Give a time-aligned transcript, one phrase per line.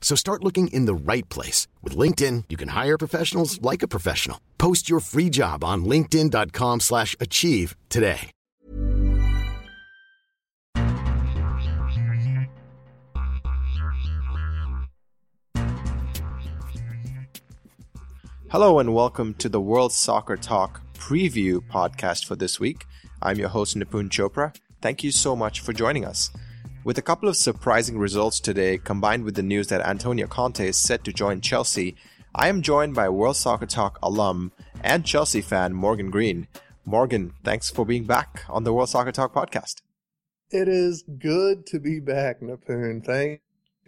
[0.00, 1.68] So start looking in the right place.
[1.82, 4.40] With LinkedIn, you can hire professionals like a professional.
[4.58, 8.32] Post your free job on linkedin.com slash achieve today.
[18.50, 22.84] Hello and welcome to the World Soccer Talk preview podcast for this week.
[23.22, 24.52] I'm your host Nipun Chopra.
[24.82, 26.30] Thank you so much for joining us.
[26.82, 30.78] With a couple of surprising results today, combined with the news that Antonio Conte is
[30.78, 31.94] set to join Chelsea,
[32.34, 36.48] I am joined by World Soccer Talk alum and Chelsea fan Morgan Green.
[36.86, 39.82] Morgan, thanks for being back on the World Soccer Talk podcast.
[40.50, 43.04] It is good to be back, Nipun.
[43.04, 43.42] Thank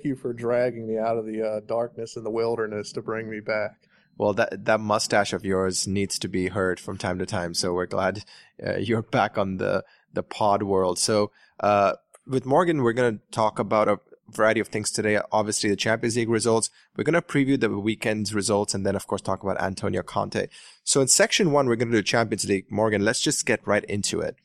[0.04, 3.40] you for dragging me out of the uh, darkness and the wilderness to bring me
[3.40, 3.88] back.
[4.18, 7.54] Well, that that mustache of yours needs to be heard from time to time.
[7.54, 8.24] So we're glad
[8.64, 9.82] uh, you're back on the
[10.12, 10.98] the pod world.
[10.98, 11.94] So uh,
[12.26, 15.18] with Morgan, we're going to talk about a variety of things today.
[15.30, 16.70] Obviously, the Champions League results.
[16.96, 20.46] We're going to preview the weekend's results, and then of course talk about Antonio Conte.
[20.84, 22.70] So in section one, we're going to do Champions League.
[22.70, 24.36] Morgan, let's just get right into it.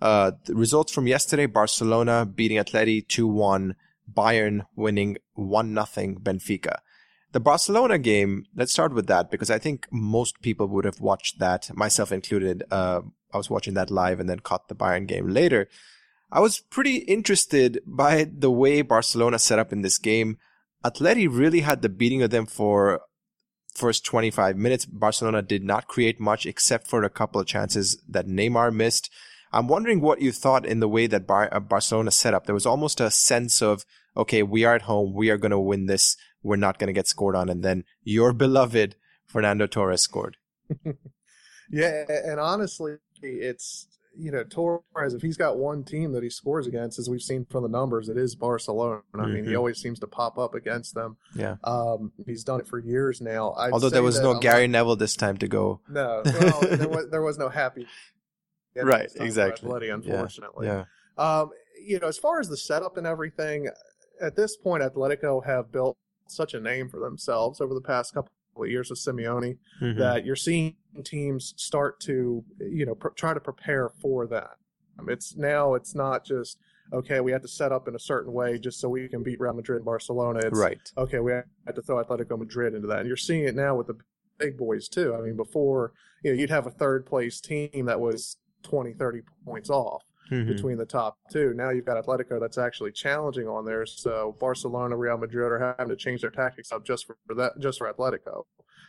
[0.00, 3.76] Uh, the results from yesterday: Barcelona beating Atleti two one.
[4.12, 6.78] Bayern winning one nothing Benfica.
[7.30, 11.38] The Barcelona game, let's start with that because I think most people would have watched
[11.38, 12.64] that, myself included.
[12.70, 15.68] Uh, I was watching that live and then caught the Bayern game later.
[16.32, 20.38] I was pretty interested by the way Barcelona set up in this game.
[20.84, 23.02] Atleti really had the beating of them for
[23.74, 24.86] first 25 minutes.
[24.86, 29.10] Barcelona did not create much except for a couple of chances that Neymar missed.
[29.52, 32.46] I'm wondering what you thought in the way that Bar- uh, Barcelona set up.
[32.46, 33.84] There was almost a sense of,
[34.16, 35.12] okay, we are at home.
[35.14, 37.48] We are going to win this we're not going to get scored on.
[37.48, 40.36] And then your beloved Fernando Torres scored.
[41.70, 42.04] yeah.
[42.08, 46.98] And honestly, it's, you know, Torres, if he's got one team that he scores against,
[46.98, 49.02] as we've seen from the numbers, it is Barcelona.
[49.14, 49.26] I mm-hmm.
[49.26, 49.58] mean, he mm-hmm.
[49.58, 51.16] always seems to pop up against them.
[51.34, 51.56] Yeah.
[51.64, 53.52] Um, he's done it for years now.
[53.52, 55.80] I'd Although there was no Gary Neville this time to go.
[55.88, 57.86] No, well, there, was, there was no happy.
[58.76, 59.68] right, exactly.
[59.68, 60.66] Atleti, unfortunately.
[60.66, 60.84] Yeah.
[61.18, 61.40] yeah.
[61.40, 61.50] Um,
[61.84, 63.68] you know, as far as the setup and everything,
[64.20, 65.96] at this point, Atletico have built
[66.28, 69.98] such a name for themselves over the past couple of years with Simeone mm-hmm.
[69.98, 74.56] that you're seeing teams start to you know pr- try to prepare for that.
[75.08, 76.58] It's now it's not just
[76.92, 79.40] okay we have to set up in a certain way just so we can beat
[79.40, 80.40] Real Madrid and Barcelona.
[80.40, 80.92] It's right.
[80.98, 83.86] Okay, we have to throw Atletico Madrid into that, and you're seeing it now with
[83.86, 83.96] the
[84.38, 85.14] big boys too.
[85.14, 85.92] I mean, before
[86.22, 90.48] you know you'd have a third place team that was 20, 30 points off mm-hmm.
[90.48, 91.52] between the top two.
[91.54, 93.86] Now you've got Atletico that's actually challenging on there.
[93.86, 97.78] So Barcelona, Real Madrid are having to change their tactics up just for, that, just
[97.78, 98.44] for Atletico.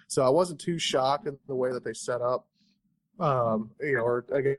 [0.08, 2.48] So I wasn't too shocked in the way that they set up.
[3.20, 4.58] Um, you know, or again,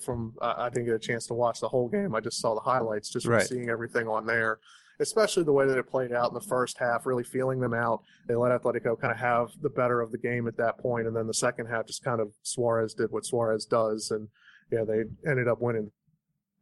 [0.00, 2.14] from I didn't get a chance to watch the whole game.
[2.14, 3.46] I just saw the highlights, just right.
[3.46, 4.58] seeing everything on there.
[5.00, 8.02] Especially the way that it played out in the first half, really feeling them out.
[8.26, 11.14] They let Atletico kind of have the better of the game at that point, and
[11.14, 14.26] then the second half, just kind of Suarez did what Suarez does, and
[14.70, 15.90] yeah, they ended up winning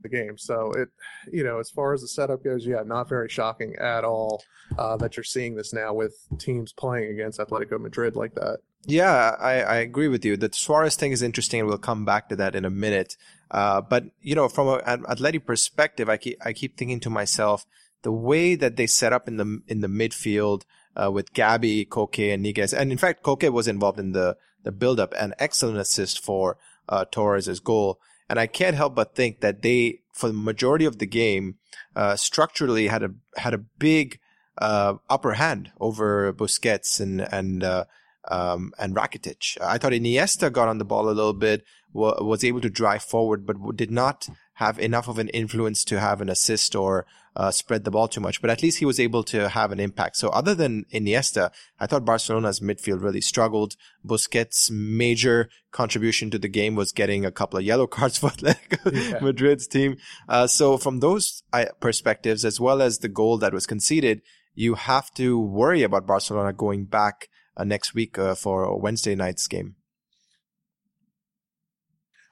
[0.03, 0.39] the game.
[0.39, 0.89] So it,
[1.33, 4.43] you know, as far as the setup goes, yeah, not very shocking at all
[4.79, 8.59] uh, that you're seeing this now with teams playing against Atletico Madrid like that.
[8.85, 10.37] Yeah, I, I agree with you.
[10.37, 13.17] The Suarez thing is interesting, we'll come back to that in a minute.
[13.51, 17.67] Uh, but you know, from an athletic perspective, I keep I keep thinking to myself
[18.03, 20.63] the way that they set up in the in the midfield
[20.95, 24.73] uh, with Gabi, Koke, and Niguez, and in fact, Koke was involved in the the
[24.73, 28.01] build up, an excellent assist for uh, Torres' goal.
[28.29, 31.57] And I can't help but think that they, for the majority of the game,
[31.95, 34.19] uh, structurally had a had a big
[34.59, 37.85] uh, upper hand over Busquets and and uh,
[38.29, 39.61] um, and Rakitic.
[39.61, 43.47] I thought Iniesta got on the ball a little bit, was able to drive forward,
[43.47, 47.07] but did not have enough of an influence to have an assist or
[47.37, 49.79] uh, spread the ball too much, but at least he was able to have an
[49.79, 50.17] impact.
[50.17, 53.77] So other than Iniesta, I thought Barcelona's midfield really struggled.
[54.03, 59.19] Busquets' major contribution to the game was getting a couple of yellow cards for yeah.
[59.21, 59.99] Madrid's team.
[60.27, 64.23] Uh, so from those uh, perspectives, as well as the goal that was conceded,
[64.55, 69.47] you have to worry about Barcelona going back uh, next week uh, for Wednesday night's
[69.47, 69.77] game.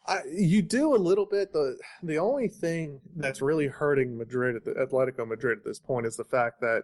[0.06, 1.52] I, you do a little bit.
[1.52, 6.06] the The only thing that's really hurting Madrid at the Atletico Madrid at this point
[6.06, 6.82] is the fact that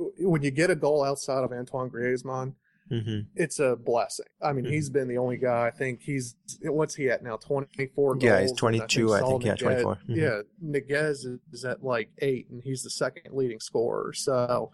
[0.00, 2.54] uh, when you get a goal outside of Antoine Griezmann,
[2.90, 3.20] mm-hmm.
[3.34, 4.26] it's a blessing.
[4.40, 4.72] I mean, mm-hmm.
[4.72, 5.66] he's been the only guy.
[5.66, 7.36] I think he's what's he at now?
[7.36, 8.16] Twenty four.
[8.18, 9.12] Yeah, he's twenty two.
[9.12, 9.96] I, I, think yeah, twenty four.
[10.08, 10.14] Mm-hmm.
[10.14, 14.12] Yeah, Niguez is at like eight, and he's the second leading scorer.
[14.12, 14.70] So.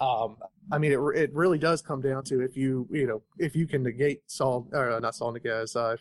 [0.00, 0.38] Um,
[0.72, 3.68] I mean, it it really does come down to if you you know if you
[3.68, 5.96] can negate Saul or uh, not Saul Niguez, uh,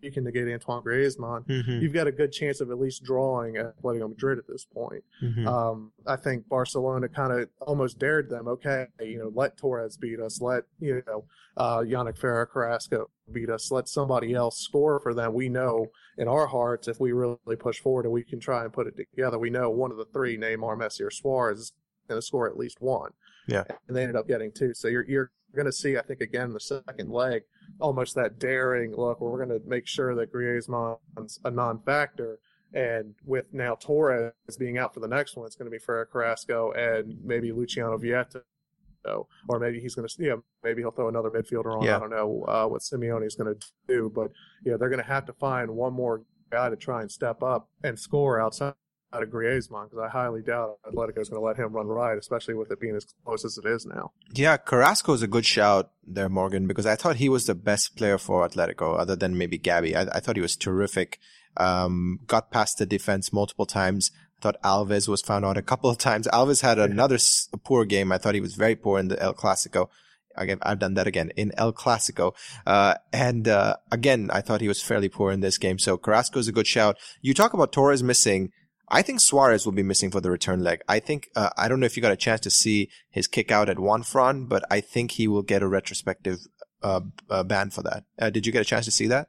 [0.00, 1.80] you can negate Antoine Griezmann, mm-hmm.
[1.80, 5.02] you've got a good chance of at least drawing at Atletico Madrid at this point.
[5.22, 5.48] Mm-hmm.
[5.48, 8.48] Um, I think Barcelona kind of almost dared them.
[8.48, 10.40] Okay, you know, let Torres beat us.
[10.40, 11.24] Let you know,
[11.56, 13.70] uh, Yannick Ferreira Carrasco beat us.
[13.70, 15.32] Let somebody else score for them.
[15.32, 15.86] We know
[16.18, 18.96] in our hearts if we really push forward and we can try and put it
[18.96, 21.72] together, we know one of the three, Neymar, Messi, or Suarez, is
[22.08, 23.12] going to score at least one.
[23.46, 24.74] Yeah, and they ended up getting two.
[24.74, 27.42] So you're you're going to see, I think, again the second leg
[27.80, 32.38] almost that daring look where we're going to make sure that Griezmann's a non-factor.
[32.72, 36.06] And with now Torres being out for the next one, it's going to be Ferreira
[36.06, 38.42] Carrasco and maybe Luciano Vietto.
[39.48, 41.82] Or maybe he's going to, you know, maybe he'll throw another midfielder on.
[41.84, 41.96] Yeah.
[41.96, 44.32] I don't know uh, what Simeone is going to do, but
[44.64, 47.68] yeah, they're going to have to find one more guy to try and step up
[47.82, 48.74] and score outside
[49.14, 52.18] out of Griezmann because I highly doubt Atletico is going to let him run right,
[52.18, 54.10] especially with it being as close as it is now.
[54.32, 57.96] Yeah, Carrasco is a good shout there, Morgan, because I thought he was the best
[57.96, 59.94] player for Atletico, other than maybe Gabi.
[59.94, 61.18] I, I thought he was terrific.
[61.56, 64.10] Um, got past the defense multiple times.
[64.38, 66.26] I thought Alves was found out a couple of times.
[66.32, 68.10] Alves had another s- poor game.
[68.10, 69.88] I thought he was very poor in the El Clasico.
[70.36, 72.34] Again, I've done that again in El Clasico.
[72.66, 75.78] Uh, and, uh, again, I thought he was fairly poor in this game.
[75.78, 76.98] So Carrasco is a good shout.
[77.22, 78.50] You talk about Torres missing.
[78.88, 80.82] I think Suarez will be missing for the return leg.
[80.88, 83.50] I think uh, I don't know if you got a chance to see his kick
[83.50, 86.40] out at Juan Fran, but I think he will get a retrospective
[86.82, 87.00] uh,
[87.30, 88.04] uh, ban for that.
[88.18, 89.28] Uh, did you get a chance to see that?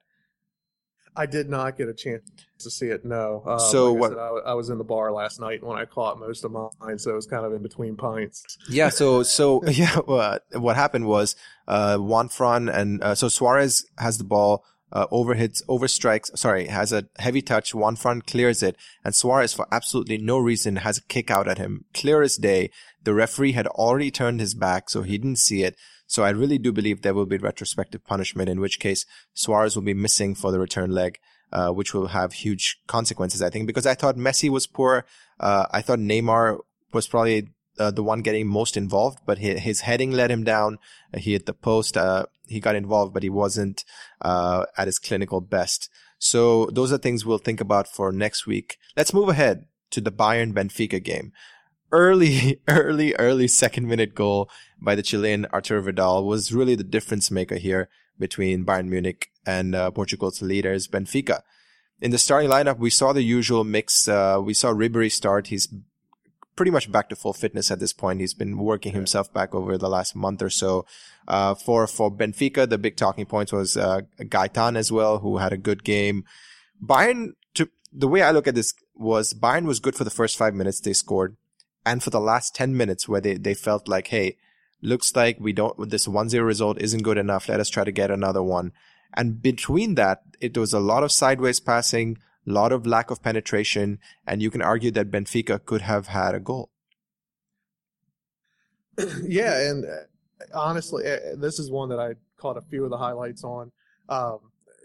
[1.17, 2.29] I did not get a chance
[2.59, 3.05] to see it.
[3.05, 3.41] No.
[3.45, 4.11] Um, so like what?
[4.11, 6.51] I, said, I, I, was in the bar last night when I caught most of
[6.51, 8.57] mine, so it was kind of in between pints.
[8.69, 8.89] Yeah.
[8.89, 11.35] So so yeah, what what happened was
[11.67, 16.93] uh, Juan Fran and uh, so Suarez has the ball uh, overhits, overstrikes, sorry, has
[16.93, 17.73] a heavy touch.
[17.73, 21.57] Juan Fran clears it and Suarez for absolutely no reason has a kick out at
[21.57, 21.85] him.
[21.93, 22.69] Clear as day.
[23.03, 25.75] The referee had already turned his back, so he didn't see it.
[26.07, 29.83] So I really do believe there will be retrospective punishment, in which case Suarez will
[29.83, 31.19] be missing for the return leg.
[31.51, 35.05] Uh, which will have huge consequences, I think, because I thought Messi was poor.
[35.39, 36.57] Uh, I thought Neymar
[36.91, 37.49] was probably
[37.79, 40.77] uh, the one getting most involved, but his, his heading let him down.
[41.17, 41.97] he hit the post.
[41.97, 43.83] Uh, he got involved, but he wasn't
[44.21, 45.89] uh, at his clinical best.
[46.17, 48.77] So those are things we'll think about for next week.
[48.95, 51.31] Let's move ahead to the Bayern Benfica game.
[51.91, 54.49] Early, early, early second minute goal
[54.81, 59.75] by the Chilean Arturo Vidal was really the difference maker here between Bayern Munich and
[59.75, 61.41] uh, Portugal's leaders Benfica.
[62.01, 64.07] In the starting lineup, we saw the usual mix.
[64.07, 65.47] Uh, we saw Ribery start.
[65.47, 65.67] He's
[66.55, 68.19] pretty much back to full fitness at this point.
[68.19, 70.85] He's been working himself back over the last month or so.
[71.27, 75.53] Uh, for, for Benfica, the big talking points was, uh, Gaitan as well, who had
[75.53, 76.23] a good game.
[76.83, 80.37] Bayern, to, the way I look at this was Bayern was good for the first
[80.37, 81.35] five minutes they scored.
[81.85, 84.37] And for the last 10 minutes where they, they felt like, Hey,
[84.81, 87.49] looks like we don't, this 1-0 result isn't good enough.
[87.49, 88.71] Let us try to get another one.
[89.13, 93.21] And between that, it was a lot of sideways passing, a lot of lack of
[93.21, 96.69] penetration, and you can argue that Benfica could have had a goal.
[99.23, 101.03] yeah, and uh, honestly,
[101.37, 103.71] this is one that I caught a few of the highlights on.
[104.09, 104.39] Um,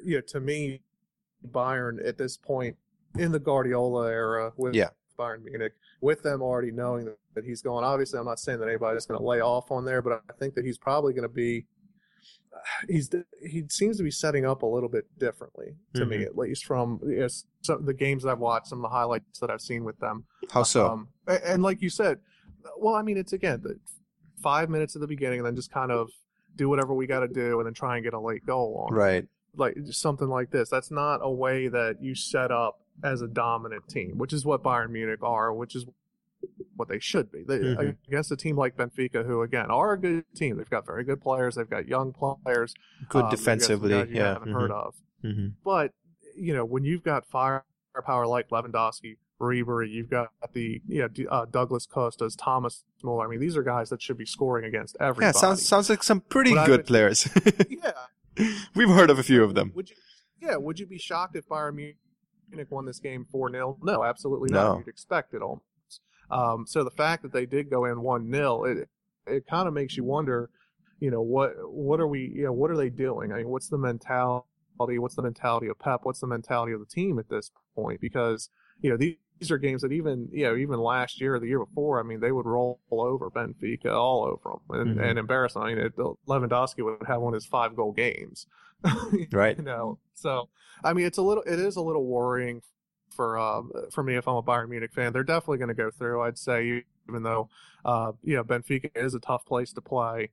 [0.05, 0.81] you know, to me,
[1.49, 2.76] Bayern at this point
[3.19, 4.88] in the Guardiola era with yeah.
[5.19, 7.85] Bayern Munich, with them already knowing that, that he's going.
[7.85, 10.55] Obviously, I'm not saying that anybody's going to lay off on there, but I think
[10.55, 11.67] that he's probably going to be
[12.88, 13.11] he's
[13.42, 16.11] he seems to be setting up a little bit differently to mm-hmm.
[16.11, 17.28] me at least from you know,
[17.62, 20.25] some the games I've watched, some of the highlights that I've seen with them.
[20.50, 20.88] How so?
[20.88, 22.19] Um, and, and, like you said,
[22.78, 23.78] well, I mean, it's again the
[24.42, 26.11] five minutes at the beginning, and then just kind of
[26.57, 28.95] do whatever we got to do, and then try and get a late goal on.
[28.95, 29.26] Right.
[29.57, 30.69] Like something like this.
[30.69, 34.62] That's not a way that you set up as a dominant team, which is what
[34.62, 35.87] Bayern Munich are, which is
[36.76, 37.44] what they should be.
[37.47, 37.90] They, mm-hmm.
[38.09, 41.20] Against a team like Benfica, who again are a good team, they've got very good
[41.20, 42.75] players, they've got young players,
[43.09, 44.52] good um, defensively, yeah, haven't mm-hmm.
[44.52, 44.94] heard of.
[45.25, 45.49] Mm-hmm.
[45.64, 45.92] But
[46.37, 51.87] you know, when you've got firepower like Lewandowski, Ribery, you've got the yeah uh, Douglas
[51.87, 53.26] Costas, Thomas Muller.
[53.26, 55.26] I mean, these are guys that should be scoring against everybody.
[55.26, 57.28] Yeah, sounds sounds like some pretty but good players.
[57.68, 59.73] yeah, we've heard of a few of them.
[59.75, 59.97] Would you?
[60.40, 64.50] Yeah, would you be shocked if Bayern Munich won this game four 0 No, absolutely
[64.50, 64.64] not.
[64.64, 64.78] No.
[64.78, 65.64] You'd expect it almost.
[66.30, 68.88] Um, so the fact that they did go in one 0 it
[69.26, 70.50] it kind of makes you wonder.
[70.99, 72.30] You know what what are we?
[72.34, 73.32] You know what are they doing?
[73.32, 74.44] I mean, what's the mentality?
[74.78, 76.00] What's the mentality of Pep?
[76.02, 78.00] What's the mentality of the team at this point?
[78.00, 78.50] Because
[78.82, 81.46] you know these these are games that even you know even last year or the
[81.46, 85.04] year before, I mean, they would roll over Benfica all over them and, mm-hmm.
[85.04, 85.62] and embarrass them.
[85.62, 88.46] I mean, it, Lewandowski would have one of his five goal games,
[89.32, 89.56] right?
[89.56, 90.50] You know, so
[90.84, 92.60] I mean, it's a little, it is a little worrying
[93.11, 95.12] for um, for me if I'm a Bayern Munich fan.
[95.12, 96.23] They're definitely going to go through.
[96.23, 97.49] I'd say, even though
[97.85, 100.31] uh, you know Benfica is a tough place to play.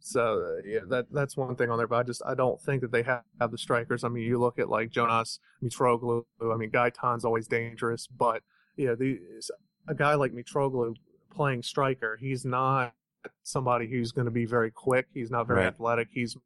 [0.00, 1.86] So uh, yeah, that that's one thing on there.
[1.86, 4.04] But I just I don't think that they have, have the strikers.
[4.04, 6.24] I mean, you look at like Jonas Mitroglou.
[6.42, 8.42] I mean, Gaitan's always dangerous, but
[8.76, 9.20] you know, the
[9.88, 10.94] a guy like Mitroglou
[11.34, 12.94] playing striker, he's not
[13.42, 15.06] somebody who's going to be very quick.
[15.14, 15.68] He's not very right.
[15.68, 16.08] athletic.
[16.12, 16.36] He's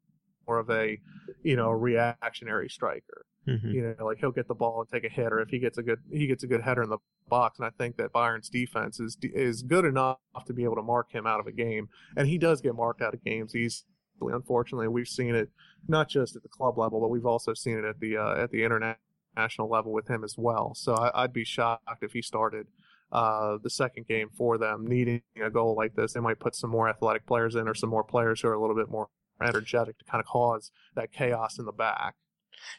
[0.47, 0.99] more of a
[1.43, 3.25] you know reactionary striker.
[3.47, 3.71] Mm-hmm.
[3.71, 5.77] You know, like he'll get the ball and take a hit, or if he gets
[5.77, 6.97] a good he gets a good header in the
[7.29, 7.59] box.
[7.59, 11.11] And I think that Bayern's defense is is good enough to be able to mark
[11.11, 11.87] him out of a game,
[12.17, 13.85] and he does get marked out of games easily.
[14.19, 15.49] Unfortunately, we've seen it
[15.87, 18.51] not just at the club level, but we've also seen it at the uh, at
[18.51, 20.73] the international level with him as well.
[20.75, 22.67] So I, would be shocked if he started
[23.11, 26.13] uh, the second game for them, needing a goal like this.
[26.13, 28.59] They might put some more athletic players in, or some more players who are a
[28.59, 29.07] little bit more
[29.41, 32.15] energetic to kind of cause that chaos in the back.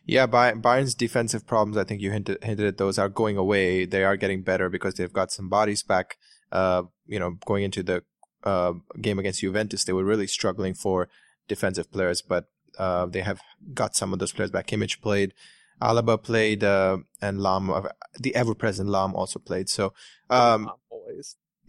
[0.04, 3.84] Yeah, Bayern's defensive problems, I think you hinted, hinted at those, are going away.
[3.84, 6.16] They are getting better because they've got some bodies back.
[6.50, 8.02] Uh, you know, going into the
[8.44, 11.08] uh, game against Juventus, they were really struggling for
[11.46, 12.46] defensive players, but
[12.78, 13.40] uh, they have
[13.74, 14.66] got some of those players back.
[14.66, 15.34] Kimmich played,
[15.80, 17.88] Alaba played, uh, and Lahm, uh,
[18.18, 19.68] the ever-present Lahm also played.
[19.68, 19.92] So,
[20.30, 20.70] um.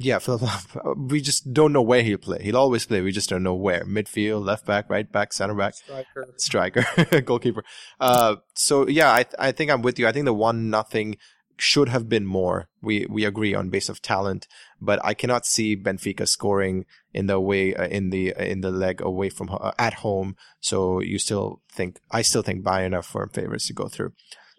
[0.02, 0.50] Yeah, Philip
[0.96, 2.42] we just don't know where he'll play.
[2.42, 3.02] He'll always play.
[3.02, 3.84] We just don't know where.
[3.84, 7.66] Midfield, left back, right back, center back, striker, striker, goalkeeper.
[8.00, 10.08] Uh, so yeah, I, I think I'm with you.
[10.08, 11.18] I think the one nothing
[11.58, 12.70] should have been more.
[12.82, 14.48] We, we agree on base of talent,
[14.80, 18.72] but I cannot see Benfica scoring in the way, uh, in the, uh, in the
[18.72, 20.38] leg away from, uh, at home.
[20.62, 24.14] So you still think, I still think Bayern are firm favorites to go through.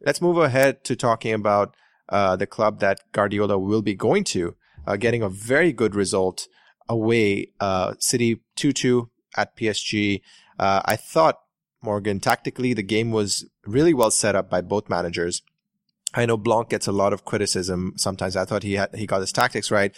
[0.04, 1.74] Let's move ahead to talking about,
[2.10, 4.56] uh, the club that Guardiola will be going to
[4.86, 6.48] uh, getting a very good result
[6.88, 7.52] away.
[7.60, 10.20] Uh, City 2-2 at PSG.
[10.58, 11.40] Uh, I thought
[11.82, 15.42] Morgan tactically the game was really well set up by both managers.
[16.14, 18.36] I know Blanc gets a lot of criticism sometimes.
[18.36, 19.94] I thought he had, he got his tactics right,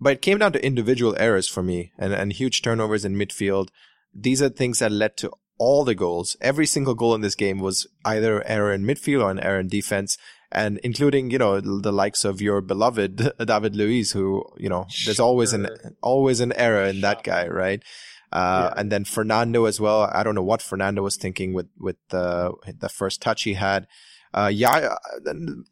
[0.00, 3.68] but it came down to individual errors for me and, and huge turnovers in midfield.
[4.14, 6.36] These are things that led to all the goals.
[6.40, 9.68] Every single goal in this game was either error in midfield or an error in
[9.68, 10.16] defense
[10.50, 15.20] and including you know the likes of your beloved David Luiz, who you know there's
[15.20, 15.68] always an
[16.02, 17.82] always an error in that guy, right?
[18.30, 18.80] Uh, yeah.
[18.80, 20.10] and then Fernando as well.
[20.12, 23.86] I don't know what Fernando was thinking with with the the first touch he had.
[24.34, 24.96] Uh, Yaya,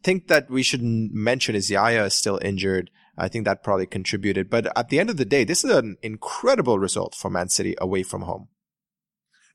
[0.03, 2.89] think that we should mention is Yaya is still injured.
[3.15, 4.49] I think that probably contributed.
[4.49, 7.75] But at the end of the day, this is an incredible result for Man City
[7.79, 8.47] away from home.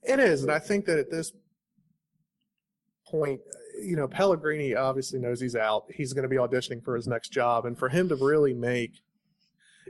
[0.03, 1.33] It is, and I think that at this
[3.09, 3.41] point,
[3.83, 5.85] you know, Pellegrini obviously knows he's out.
[5.93, 8.93] He's going to be auditioning for his next job, and for him to really make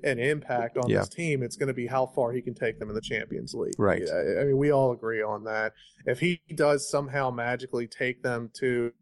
[0.03, 1.01] an impact on yeah.
[1.01, 3.55] this team, it's going to be how far he can take them in the Champions
[3.55, 3.75] League.
[3.79, 4.03] Right.
[4.11, 5.75] I mean, we all agree on that.
[6.07, 8.93] If he does somehow magically take them to,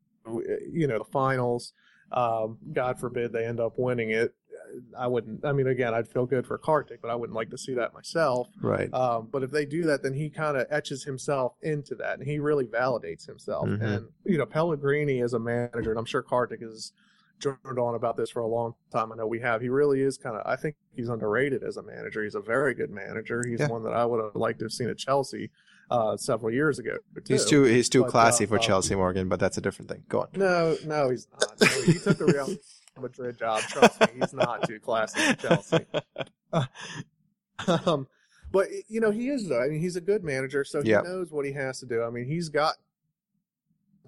[0.72, 1.72] you know, the finals,
[2.12, 4.34] um, God forbid they end up winning it,
[4.98, 5.44] I wouldn't.
[5.44, 7.94] I mean, again, I'd feel good for Kartik, but I wouldn't like to see that
[7.94, 8.48] myself.
[8.60, 8.92] Right.
[8.92, 12.26] Um, but if they do that, then he kind of etches himself into that, and
[12.26, 13.68] he really validates himself.
[13.68, 13.84] Mm-hmm.
[13.84, 16.92] And you know, Pellegrini is a manager, and I'm sure Kartik has
[17.38, 19.12] journaled on about this for a long time.
[19.12, 19.60] I know we have.
[19.60, 20.42] He really is kind of.
[20.46, 22.22] I think he's underrated as a manager.
[22.22, 23.44] He's a very good manager.
[23.46, 23.68] He's yeah.
[23.68, 25.50] one that I would have liked to have seen at Chelsea.
[25.90, 26.98] Uh, several years ago.
[27.16, 27.34] Too.
[27.34, 30.04] He's too he's too but, classy uh, for Chelsea, Morgan, but that's a different thing.
[30.08, 30.28] Go on.
[30.36, 31.60] No, no, he's not.
[31.60, 32.46] No, he took the real
[33.00, 33.60] Madrid job.
[33.62, 35.86] Trust me, he's not too classy for Chelsea.
[37.86, 38.06] um,
[38.52, 39.62] but you know, he is though.
[39.62, 41.04] I mean, he's a good manager, so he yep.
[41.04, 42.02] knows what he has to do.
[42.02, 42.76] I mean, he's got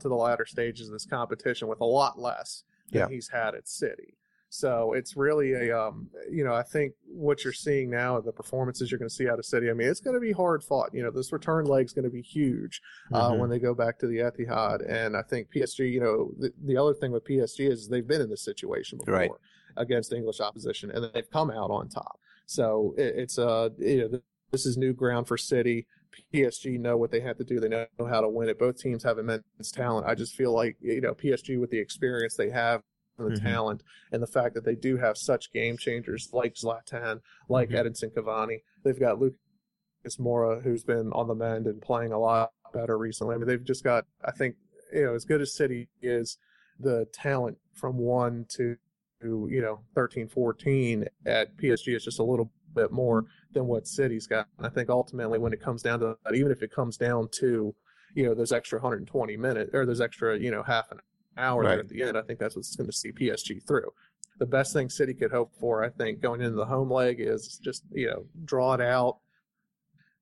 [0.01, 3.11] to the latter stages of this competition with a lot less than yep.
[3.11, 4.15] he's had at City.
[4.55, 8.91] So it's really a, um, you know, I think what you're seeing now, the performances
[8.91, 9.71] you're going to see out of City.
[9.71, 10.91] I mean, it's going to be hard fought.
[10.93, 12.83] You know, this return leg is going to be huge
[13.15, 13.41] uh, mm-hmm.
[13.41, 14.87] when they go back to the Etihad.
[14.87, 18.21] And I think PSG, you know, the, the other thing with PSG is they've been
[18.21, 19.31] in this situation before right.
[19.79, 22.21] against English opposition, and they've come out on top.
[22.45, 25.87] So it, it's uh, you know, this is new ground for City.
[26.35, 27.59] PSG know what they have to do.
[27.59, 28.59] They know how to win it.
[28.59, 30.07] Both teams have immense talent.
[30.07, 32.83] I just feel like you know PSG with the experience they have,
[33.19, 33.47] the mm-hmm.
[33.47, 37.87] talent, and the fact that they do have such game changers like Zlatan, like mm-hmm.
[37.87, 38.63] Edinson Cavani.
[38.85, 43.35] They've got Lucas Moura, who's been on the mend and playing a lot better recently.
[43.35, 44.05] I mean, they've just got.
[44.25, 44.57] I think
[44.93, 46.39] you know as good as City is,
[46.79, 48.77] the talent from one to
[49.23, 54.27] you know 13, 14 at PSG is just a little bit more than what City's
[54.27, 54.49] got.
[54.59, 57.29] And I think ultimately, when it comes down to that, even if it comes down
[57.39, 57.75] to,
[58.15, 60.99] you know, those extra 120 minutes or those extra, you know, half an
[61.37, 61.79] hour right.
[61.79, 63.93] at the end, I think that's what's going to see PSG through.
[64.39, 67.59] The best thing City could hope for, I think, going into the home leg is
[67.63, 69.19] just, you know, draw it out.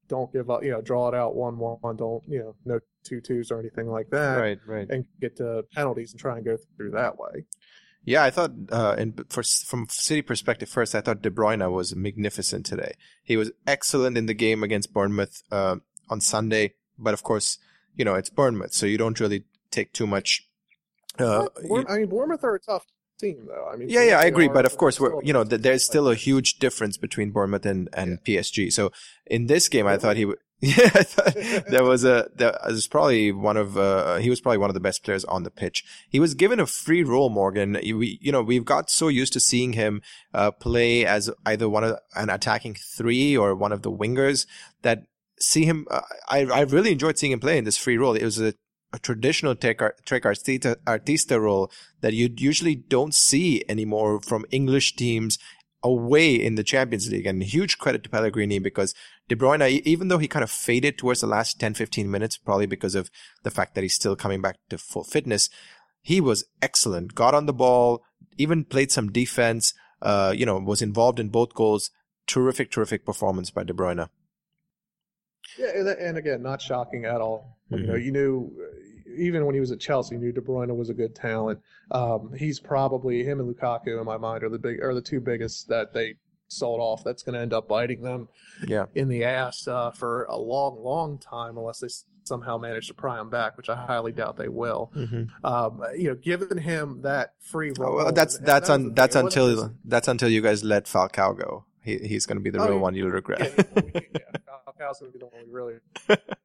[0.09, 1.97] Don't give up, you know, draw it out 1 1.
[1.97, 4.37] Don't, you know, no two twos or anything like that.
[4.37, 4.91] Right, right.
[4.91, 7.45] And get to penalties and try and go through that way.
[8.05, 11.95] Yeah, I thought, uh, in, for, from City perspective first, I thought De Bruyne was
[11.95, 12.95] magnificent today.
[13.23, 15.77] He was excellent in the game against Bournemouth uh,
[16.09, 17.59] on Sunday, but of course,
[17.97, 20.49] you know it's Bournemouth, so you don't really take too much.
[21.21, 21.49] Uh,
[21.89, 22.87] I mean, Bournemouth are a tough
[23.19, 23.69] team, though.
[23.73, 26.15] I mean, yeah, yeah, I agree, but of course, we're you know there's still a
[26.15, 28.41] huge difference between Bournemouth and and yeah.
[28.41, 28.73] PSG.
[28.73, 28.93] So
[29.27, 30.27] in this game, I thought he
[30.63, 30.91] Yeah,
[31.71, 34.81] there was a there was probably one of uh, he was probably one of the
[34.81, 35.85] best players on the pitch.
[36.11, 37.79] He was given a free role, Morgan.
[37.83, 40.03] We you know we've got so used to seeing him
[40.35, 44.45] uh, play as either one of an attacking three or one of the wingers
[44.83, 45.05] that
[45.39, 45.87] see him.
[45.91, 48.15] Uh, I I really enjoyed seeing him play in this free role.
[48.15, 48.53] It was a,
[48.93, 51.71] a traditional trequartista, Artista role
[52.01, 55.39] that you usually don't see anymore from English teams
[55.83, 57.27] away in the Champions League.
[57.27, 58.95] And huge credit to Pellegrini because
[59.29, 62.67] De Bruyne, even though he kind of faded towards the last 10, 15 minutes, probably
[62.67, 63.11] because of
[63.45, 65.49] the fact that he's still coming back to full fitness,
[66.03, 67.15] he was excellent.
[67.15, 68.03] Got on the ball,
[68.39, 71.91] even played some defense, uh, you know, was involved in both goals.
[72.27, 74.09] Terrific, terrific performance by De Bruyne.
[75.59, 77.59] Yeah, and again, not shocking at all.
[77.71, 77.83] Mm-hmm.
[77.83, 78.53] You know, you knew
[79.17, 81.61] even when he was at Chelsea, knew De Bruyne was a good talent.
[81.91, 85.21] Um, he's probably him and Lukaku in my mind are the big are the two
[85.21, 86.15] biggest that they
[86.49, 87.05] sold off.
[87.05, 88.29] That's going to end up biting them
[88.67, 88.87] yeah.
[88.95, 91.89] in the ass uh, for a long, long time unless they
[92.25, 94.93] somehow manage to pry him back, which I highly doubt they will.
[94.95, 95.45] Mm-hmm.
[95.45, 97.93] Um, you know, giving him that free role.
[97.93, 100.85] Oh, well, that's and, that's and that un, that's until that's until you guys let
[100.85, 101.65] Falcao go.
[101.83, 102.81] He he's going to be the oh, real yeah.
[102.81, 103.41] one you'll regret.
[103.41, 104.01] Yeah, yeah,
[104.67, 105.75] Falcao's going to be the one we really
[106.09, 106.39] regret.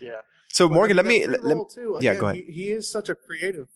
[0.00, 0.20] Yeah.
[0.58, 2.42] So but Morgan, let me let, too, again, yeah, go ahead.
[2.44, 3.68] He, he, is such a creative.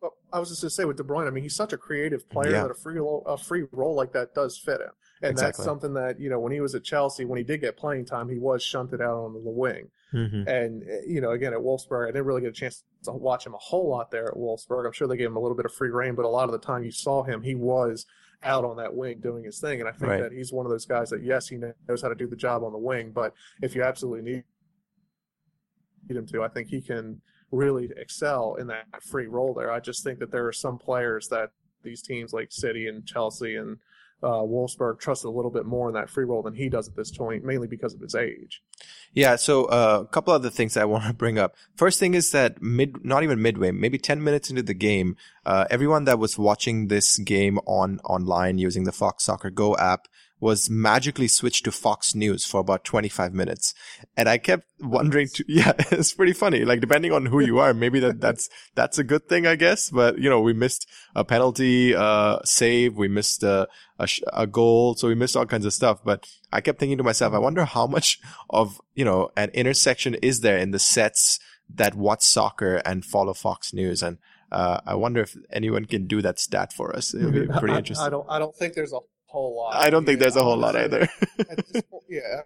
[0.00, 1.26] Well, I was just going to say with De Bruyne.
[1.26, 2.62] I mean, he's such a creative player yeah.
[2.62, 5.58] that a free a free role like that does fit him, and exactly.
[5.58, 8.06] that's something that you know when he was at Chelsea, when he did get playing
[8.06, 9.90] time, he was shunted out on the wing.
[10.14, 10.48] Mm-hmm.
[10.48, 13.44] And eh, you know, again at Wolfsburg, I didn't really get a chance to watch
[13.44, 14.86] him a whole lot there at Wolfsburg.
[14.86, 16.52] I'm sure they gave him a little bit of free reign, but a lot of
[16.52, 18.06] the time you saw him, he was
[18.42, 19.80] out on that wing doing his thing.
[19.80, 20.22] And I think right.
[20.22, 22.64] that he's one of those guys that yes, he knows how to do the job
[22.64, 24.44] on the wing, but if you absolutely need
[26.14, 26.42] him to.
[26.42, 29.72] I think he can really excel in that free role there.
[29.72, 31.50] I just think that there are some players that
[31.82, 33.78] these teams like City and Chelsea and
[34.22, 36.96] uh, Wolfsburg trusted a little bit more in that free role than he does at
[36.96, 38.62] this point, mainly because of his age.
[39.12, 39.36] Yeah.
[39.36, 41.54] So uh, a couple other things I want to bring up.
[41.76, 45.66] First thing is that mid, not even midway, maybe 10 minutes into the game, uh,
[45.70, 50.08] everyone that was watching this game on online using the Fox Soccer Go app
[50.38, 53.74] was magically switched to Fox News for about 25 minutes.
[54.16, 56.64] And I kept wondering to, yeah, it's pretty funny.
[56.64, 59.90] Like depending on who you are, maybe that, that's, that's a good thing, I guess.
[59.90, 62.96] But, you know, we missed a penalty, uh, save.
[62.96, 63.68] We missed a,
[63.98, 64.94] a, a goal.
[64.94, 66.00] So we missed all kinds of stuff.
[66.04, 68.20] But I kept thinking to myself, I wonder how much
[68.50, 71.40] of, you know, an intersection is there in the sets
[71.74, 74.02] that watch soccer and follow Fox News.
[74.02, 74.18] And,
[74.52, 77.14] uh, I wonder if anyone can do that stat for us.
[77.14, 78.04] It would be pretty interesting.
[78.04, 78.26] I, I don't.
[78.30, 79.00] I don't think there's a
[79.36, 79.74] whole lot.
[79.74, 81.08] I don't think there's a whole lot either.
[81.38, 82.40] point, yeah,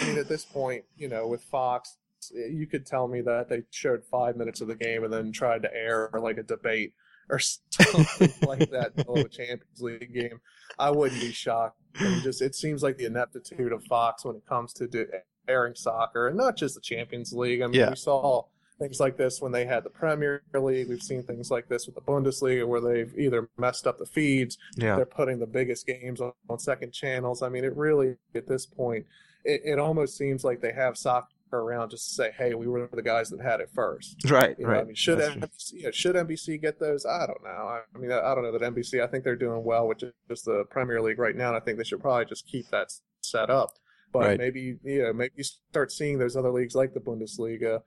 [0.00, 1.96] I mean, at this point, you know, with Fox,
[2.30, 5.62] you could tell me that they showed five minutes of the game and then tried
[5.62, 6.92] to air like a debate
[7.30, 7.38] or
[7.70, 10.40] something like that in a Champions League game.
[10.78, 11.80] I wouldn't be shocked.
[11.98, 15.06] I mean, just it seems like the ineptitude of Fox when it comes to do,
[15.48, 17.62] airing soccer, and not just the Champions League.
[17.62, 17.90] I mean, yeah.
[17.90, 18.44] we saw
[18.78, 20.88] things like this when they had the Premier League.
[20.88, 24.58] We've seen things like this with the Bundesliga where they've either messed up the feeds,
[24.76, 24.96] yeah.
[24.96, 27.42] they're putting the biggest games on, on, second channels.
[27.42, 29.06] I mean, it really, at this point,
[29.44, 32.88] it, it, almost seems like they have soccer around just to say, hey, we were
[32.92, 34.28] the guys that had it first.
[34.28, 34.80] Right, you know, right.
[34.80, 37.06] I mean, should NBC, you know, should NBC get those?
[37.06, 37.50] I don't know.
[37.50, 40.02] I, I mean, I, I, don't know that NBC, I think they're doing well with
[40.28, 42.88] just the Premier League right now, and I think they should probably just keep that
[43.22, 43.70] set up.
[44.12, 44.38] But right.
[44.38, 47.80] maybe, you know, maybe start seeing those other leagues like the Bundesliga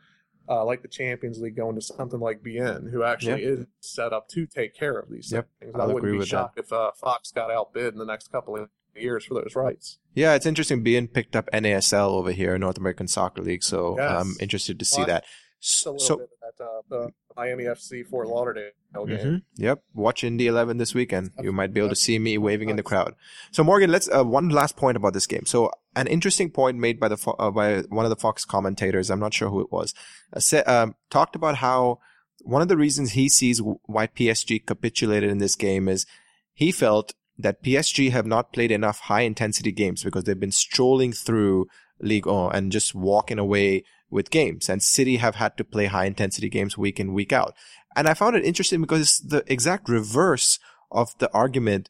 [0.50, 3.60] uh, like the Champions League going to something like beIN, who actually yep.
[3.60, 5.48] is set up to take care of these yep.
[5.60, 5.74] things.
[5.76, 6.66] I'll I would not be shocked that.
[6.66, 10.00] if uh, Fox got outbid in the next couple of years for those rights.
[10.16, 10.84] Yeah, it's interesting.
[10.84, 14.12] beIN picked up NASL over here, North American Soccer League, so yes.
[14.12, 15.24] I'm interested to see that.
[15.60, 16.28] So, so that,
[16.62, 19.18] uh, the Miami FC Fort Lauderdale game.
[19.18, 19.36] Mm-hmm.
[19.56, 21.32] Yep, watch Indy 11 this weekend.
[21.42, 22.74] You might be able to see me waving nice.
[22.74, 23.16] in the crowd.
[23.52, 25.46] So Morgan, let's uh, one last point about this game.
[25.46, 29.10] So an interesting point made by the uh, by one of the Fox commentators.
[29.10, 29.94] I'm not sure who it was.
[30.34, 32.00] Uh, say, um, talked about how
[32.44, 36.06] one of the reasons he sees why PSG capitulated in this game is
[36.54, 41.14] he felt that PSG have not played enough high intensity games because they've been strolling
[41.14, 41.68] through
[42.02, 44.70] League 1 and just walking away with games.
[44.70, 47.54] And City have had to play high intensity games week in, week out.
[47.96, 50.60] And I found it interesting because it's the exact reverse
[50.92, 51.90] of the argument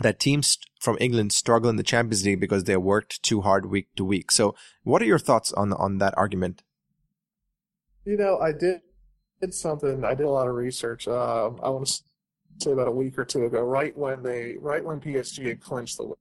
[0.00, 3.88] that teams from England struggle in the Champions League because they worked too hard week
[3.96, 4.30] to week.
[4.30, 6.62] So what are your thoughts on, on that argument?
[8.04, 8.80] You know, I did,
[9.40, 11.08] did something, I did a lot of research.
[11.08, 12.02] Uh, I want to
[12.58, 15.98] say about a week or two ago, right when they, right when PSG had clinched
[15.98, 16.14] the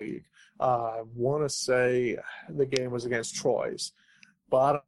[0.00, 0.24] league.
[0.60, 2.16] Uh, I want to say
[2.48, 3.92] the game was against Troyes,
[4.52, 4.82] bottom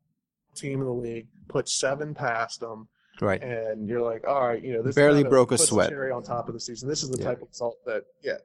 [0.54, 2.86] team in the league, put seven past them.
[3.20, 3.42] Right.
[3.42, 5.90] And you're like, all right, you know, this barely broke a sweat.
[5.90, 6.88] Cherry on top of the season.
[6.88, 7.24] This is the yeah.
[7.24, 8.38] type of result that, yeah.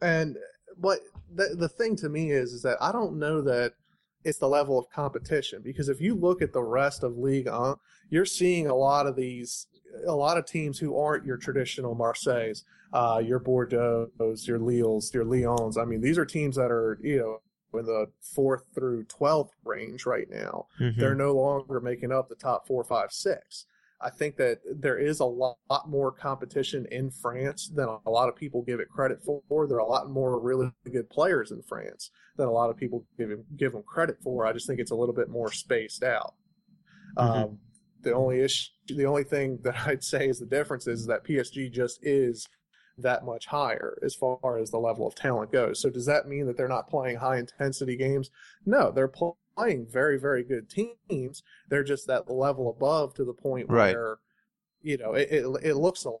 [0.00, 0.36] And
[0.76, 1.00] what
[1.34, 3.74] the the thing to me is, is that I don't know that
[4.24, 7.74] it's the level of competition because if you look at the rest of League uh,
[8.08, 9.66] you're seeing a lot of these
[10.06, 15.24] a lot of teams who aren't your traditional Marseilles, uh, your Bordeaux's, your Lille's, your
[15.24, 15.76] Lyons.
[15.76, 17.40] I mean, these are teams that are, you know,
[17.74, 20.66] in the fourth through 12th range right now.
[20.80, 21.00] Mm-hmm.
[21.00, 23.66] They're no longer making up the top four, five, six.
[24.02, 28.28] I think that there is a lot, lot, more competition in France than a lot
[28.28, 29.68] of people give it credit for.
[29.68, 33.04] There are a lot more really good players in France than a lot of people
[33.16, 34.44] give give them credit for.
[34.44, 36.34] I just think it's a little bit more spaced out.
[37.16, 37.42] Mm-hmm.
[37.44, 37.58] Um,
[38.02, 41.70] the only issue, the only thing that I'd say is the difference is that PSG
[41.72, 42.48] just is
[42.98, 45.80] that much higher as far as the level of talent goes.
[45.80, 48.30] So does that mean that they're not playing high intensity games?
[48.66, 49.12] No, they're
[49.56, 51.42] playing very very good teams.
[51.68, 53.94] They're just that level above to the point right.
[53.94, 54.18] where
[54.82, 56.12] you know it, it, it looks a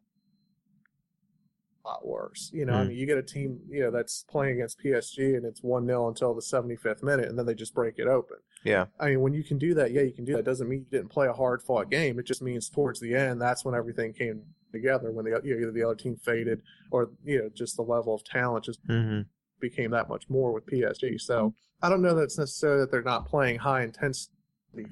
[1.84, 2.50] lot worse.
[2.52, 2.76] You know, mm.
[2.76, 2.88] I hmm.
[2.88, 6.08] mean, you get a team, you know, that's playing against PSG and it's 1 0
[6.08, 8.36] until the 75th minute and then they just break it open.
[8.64, 8.86] Yeah.
[9.00, 10.40] I mean, when you can do that, yeah, you can do that.
[10.40, 12.18] It doesn't mean you didn't play a hard fought game.
[12.18, 14.42] It just means towards the end, that's when everything came
[14.72, 17.82] together, when the, you know, either the other team faded or, you know, just the
[17.82, 19.22] level of talent just mm-hmm.
[19.60, 21.20] became that much more with PSG.
[21.20, 24.32] So I don't know that it's necessarily that they're not playing high intensity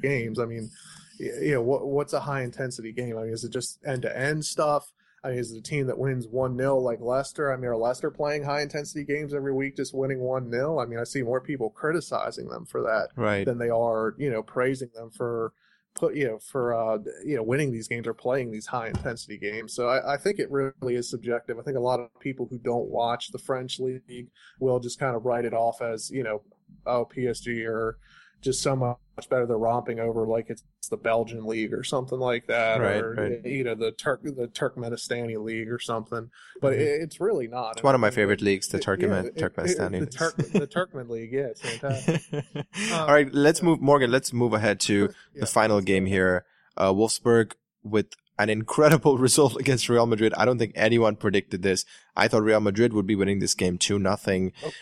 [0.03, 0.39] games.
[0.41, 0.71] I mean,
[1.19, 3.17] you know, what, what's a high intensity game?
[3.17, 4.93] I mean, is it just end to end stuff?
[5.23, 7.53] I mean, is it a team that wins 1 0 like Leicester?
[7.53, 10.79] I mean, are Leicester playing high intensity games every week, just winning 1 0?
[10.79, 13.45] I mean, I see more people criticizing them for that right.
[13.45, 15.53] than they are, you know, praising them for
[15.95, 19.37] put you know for uh you know winning these games or playing these high intensity
[19.37, 22.47] games so I, I think it really is subjective i think a lot of people
[22.49, 24.29] who don't watch the french league
[24.61, 26.43] will just kind of write it off as you know
[26.87, 27.99] oh psg or
[28.41, 32.47] just so much better than romping over like it's the Belgian league or something like
[32.47, 33.45] that, right, or right.
[33.45, 36.31] you know the Turk the Turkmenistani league or something.
[36.61, 37.03] But mm-hmm.
[37.03, 37.73] it's really not.
[37.73, 40.01] It's one of my favorite leagues, the Turkmen yeah, Turkmenistani.
[40.01, 42.23] the, Turk, the Turkmen league, yeah, it's fantastic.
[42.55, 44.11] um, All right, let's move, Morgan.
[44.11, 45.41] Let's move ahead to yeah.
[45.41, 46.45] the final game here.
[46.77, 47.53] Uh, Wolfsburg
[47.83, 50.33] with an incredible result against Real Madrid.
[50.37, 51.85] I don't think anyone predicted this.
[52.17, 54.73] I thought Real Madrid would be winning this game two nothing, oh.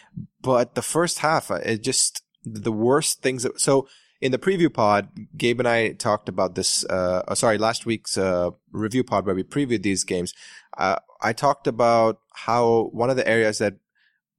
[0.40, 3.42] but the first half, uh, it just the worst things.
[3.42, 3.88] That, so
[4.20, 6.84] in the preview pod, Gabe and I talked about this.
[6.84, 10.34] Uh, oh, sorry, last week's uh, review pod where we previewed these games.
[10.76, 13.74] Uh, I talked about how one of the areas that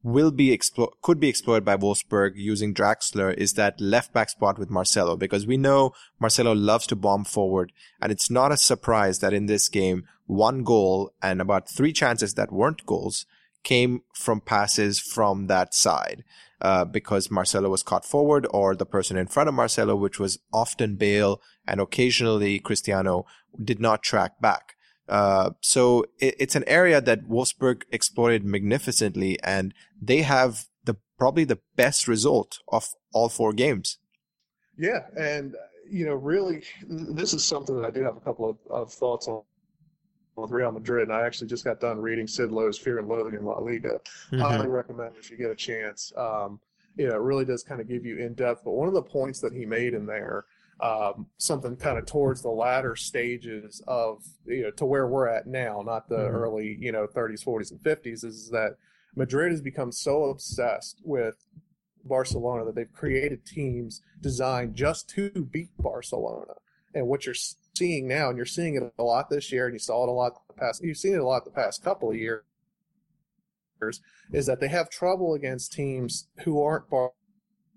[0.02, 4.58] will be explo- could be explored by Wolfsburg using Draxler is that left back spot
[4.58, 9.20] with Marcelo because we know Marcelo loves to bomb forward and it's not a surprise
[9.20, 13.26] that in this game one goal and about three chances that weren't goals
[13.64, 16.24] came from passes from that side
[16.62, 20.40] uh, because Marcelo was caught forward or the person in front of Marcelo, which was
[20.52, 23.26] often Bale and occasionally Cristiano,
[23.64, 24.76] did not track back.
[25.08, 31.46] Uh, so it, it's an area that Wolfsburg exploited magnificently, and they have the probably
[31.46, 33.98] the best result of all four games.
[34.78, 35.56] Yeah, and
[35.90, 39.28] you know, really, this is something that I do have a couple of, of thoughts
[39.28, 39.42] on
[40.42, 43.34] with Real Madrid, and I actually just got done reading Sid Lowe's Fear and Loathing
[43.34, 44.00] in La Liga.
[44.32, 44.40] Mm-hmm.
[44.40, 46.12] Highly recommend if you get a chance.
[46.16, 46.60] Um,
[46.96, 48.64] you know, it really does kind of give you in depth.
[48.64, 50.46] But one of the points that he made in there,
[50.82, 55.48] um, something kind of towards the latter stages of you know to where we're at
[55.48, 56.36] now, not the mm-hmm.
[56.36, 58.76] early you know 30s, 40s, and 50s, is that
[59.16, 61.36] Madrid has become so obsessed with
[62.06, 66.54] Barcelona that they've created teams designed just to beat Barcelona.
[66.94, 67.36] And what you're
[67.76, 70.12] seeing now, and you're seeing it a lot this year, and you saw it a
[70.12, 70.84] lot the past.
[70.84, 72.44] You've seen it a lot the past couple of years.
[74.32, 77.14] is that they have trouble against teams who aren't Bar-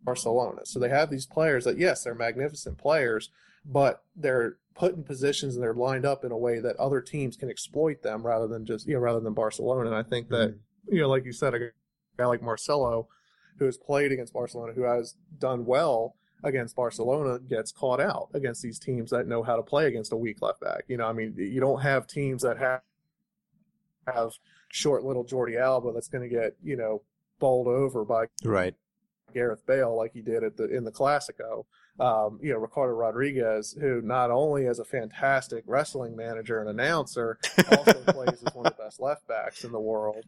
[0.03, 0.63] Barcelona.
[0.65, 3.31] So they have these players that, yes, they're magnificent players,
[3.65, 7.37] but they're put in positions and they're lined up in a way that other teams
[7.37, 9.91] can exploit them rather than just, you know, rather than Barcelona.
[9.91, 10.95] And I think that, mm-hmm.
[10.95, 11.59] you know, like you said, a
[12.19, 13.09] guy like Marcelo,
[13.59, 18.63] who has played against Barcelona, who has done well against Barcelona, gets caught out against
[18.63, 20.85] these teams that know how to play against a weak left back.
[20.89, 22.81] You know, I mean, you don't have teams that have
[24.07, 24.33] have
[24.69, 27.03] short little Jordi Alba that's going to get you know
[27.39, 28.75] bowled over by right
[29.33, 31.65] Gareth Bale like he did at the in the Classico.
[32.01, 37.39] Um, you know Ricardo Rodriguez, who not only is a fantastic wrestling manager and announcer,
[37.71, 40.25] also plays as one of the best left backs in the world.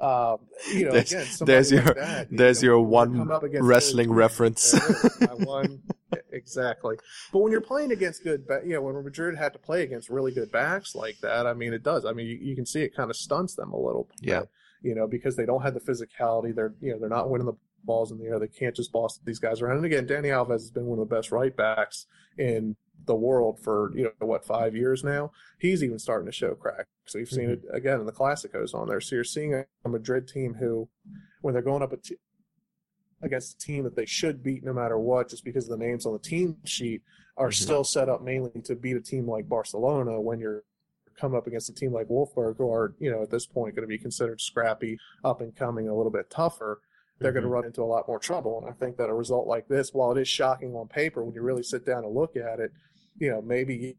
[0.00, 0.38] Um,
[0.72, 3.28] you know, there's, again, there's your like that, there's you know, your one
[3.60, 4.72] wrestling reference.
[5.38, 5.82] one
[6.30, 6.96] exactly.
[7.32, 10.32] But when you're playing against good, you know, when Madrid had to play against really
[10.32, 12.04] good backs like that, I mean, it does.
[12.04, 14.04] I mean, you, you can see it kind of stunts them a little.
[14.04, 14.42] Bit, yeah.
[14.82, 16.54] You know, because they don't have the physicality.
[16.54, 18.38] They're you know they're not winning the balls in the air.
[18.38, 19.78] They can't just boss these guys around.
[19.78, 22.06] And again, Dani Alves has been one of the best right backs
[22.36, 22.76] in
[23.08, 25.32] the world for you know what five years now.
[25.58, 26.86] He's even starting to show cracks.
[27.06, 27.74] So you've seen mm-hmm.
[27.74, 29.00] it again in the Clásicos on there.
[29.00, 30.88] So you're seeing a Madrid team who,
[31.40, 31.92] when they're going up
[33.22, 36.06] against a team that they should beat no matter what, just because of the names
[36.06, 37.02] on the team sheet,
[37.36, 37.64] are mm-hmm.
[37.64, 40.20] still set up mainly to beat a team like Barcelona.
[40.20, 40.62] When you're
[41.18, 43.88] coming up against a team like Wolfsburg, who are you know at this point going
[43.88, 46.80] to be considered scrappy, up and coming, a little bit tougher
[47.18, 47.40] they're mm-hmm.
[47.40, 48.60] going to run into a lot more trouble.
[48.60, 51.34] And I think that a result like this, while it is shocking on paper, when
[51.34, 52.72] you really sit down and look at it,
[53.18, 53.96] you know, maybe,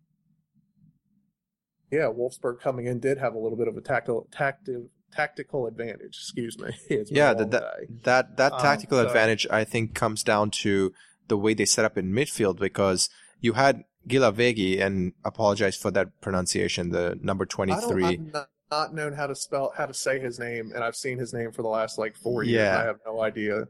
[1.91, 6.17] yeah, Wolfsburg coming in did have a little bit of a tactical, tactical, tactical advantage.
[6.17, 6.71] Excuse me.
[7.10, 7.63] yeah, that, that,
[8.03, 10.93] that, that um, tactical um, so, advantage, I think, comes down to
[11.27, 16.21] the way they set up in midfield because you had Guilavogui and apologize for that
[16.21, 18.32] pronunciation, the number 23
[18.71, 21.51] not known how to spell how to say his name, and I've seen his name
[21.51, 22.63] for the last like four years.
[22.63, 22.79] Yeah.
[22.79, 23.65] I have no idea.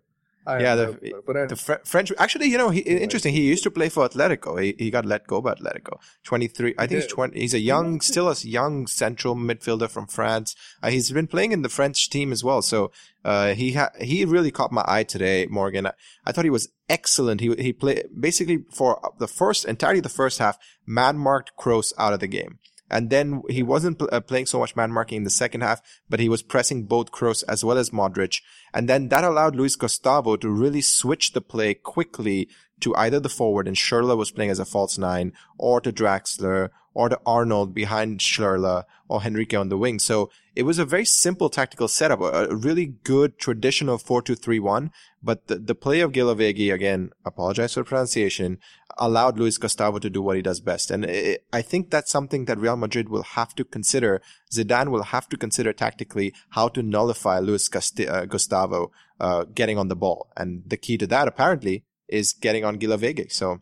[0.48, 2.12] I yeah, the, no but the Fr- French.
[2.18, 3.34] Actually, you know, he, interesting.
[3.34, 4.62] He used to play for Atletico.
[4.62, 6.00] He, he got let go by Atletico.
[6.24, 6.74] Twenty three.
[6.78, 7.40] I think he's twenty.
[7.42, 10.56] He's a young, still a young central midfielder from France.
[10.82, 12.62] Uh, he's been playing in the French team as well.
[12.62, 12.92] So
[13.24, 15.88] uh, he ha- he really caught my eye today, Morgan.
[15.88, 15.94] I,
[16.26, 17.42] I thought he was excellent.
[17.42, 22.14] He he played basically for the first entirely the first half, man marked Kroos out
[22.14, 22.60] of the game.
[22.90, 25.82] And then he wasn't pl- uh, playing so much man marking in the second half,
[26.10, 28.42] but he was pressing both Kroos as well as Modric.
[28.74, 32.50] And then that allowed Luis Gustavo to really switch the play quickly
[32.82, 36.70] to either the forward, and Schürrle was playing as a false nine, or to Draxler,
[36.94, 40.00] or to Arnold behind Schürrle, or Henrique on the wing.
[40.00, 44.92] So it was a very simple tactical setup, a really good traditional 4-2-3-1,
[45.24, 48.60] but the, the play of Guilavogui, again, apologize for pronunciation,
[48.98, 50.92] allowed Luis Gustavo to do what he does best.
[50.92, 54.22] And it, I think that's something that Real Madrid will have to consider.
[54.54, 59.88] Zidane will have to consider tactically how to nullify Luis uh, Gustavo uh, getting on
[59.88, 60.30] the ball.
[60.36, 63.32] And the key to that, apparently, is getting on Guilavogui.
[63.32, 63.62] So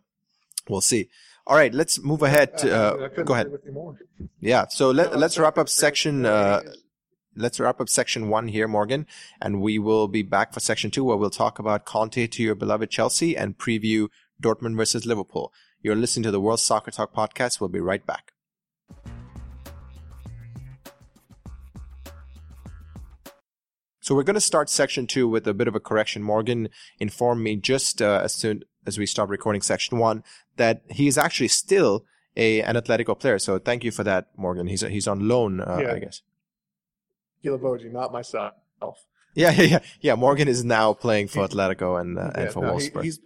[0.68, 1.10] we'll see.
[1.48, 2.58] All right, let's move ahead.
[2.58, 3.48] To, uh, go ahead.
[4.42, 6.26] Yeah, so let, let's wrap up section.
[6.26, 6.60] Uh,
[7.38, 9.08] let's wrap up section one here, Morgan,
[9.42, 12.54] and we will be back for section two, where we'll talk about Conte to your
[12.54, 14.10] beloved Chelsea and preview
[14.44, 15.54] Dortmund versus Liverpool.
[15.82, 17.62] You're listening to the World Soccer Talk podcast.
[17.62, 18.34] We'll be right back.
[24.02, 26.24] So we're going to start section two with a bit of a correction.
[26.24, 26.68] Morgan
[27.00, 30.24] informed me just uh, as soon as we stopped recording section one
[30.58, 33.40] that he is actually still a an Atletico player.
[33.40, 34.68] So thank you for that, Morgan.
[34.68, 35.94] He's he's on loan, uh, yeah.
[35.94, 36.22] I guess.
[37.44, 38.54] Guilavogui, not myself.
[38.82, 40.16] Yeah, yeah, yeah, yeah.
[40.16, 43.02] Morgan is now playing for Atletico and uh, yeah, and for no, Wolfsburg.
[43.02, 43.20] He, has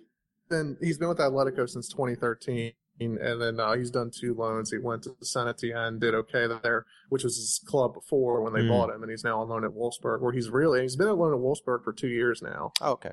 [0.50, 4.72] been he's been with Atletico since 2013, and then uh, he's done two loans.
[4.72, 8.62] He went to Saint-Étienne and did okay there, which was his club before when they
[8.62, 8.70] mm.
[8.70, 11.18] bought him, and he's now on loan at Wolfsburg, where he's really he's been on
[11.18, 12.74] loan at Wolfsburg for two years now.
[12.82, 13.12] Oh, okay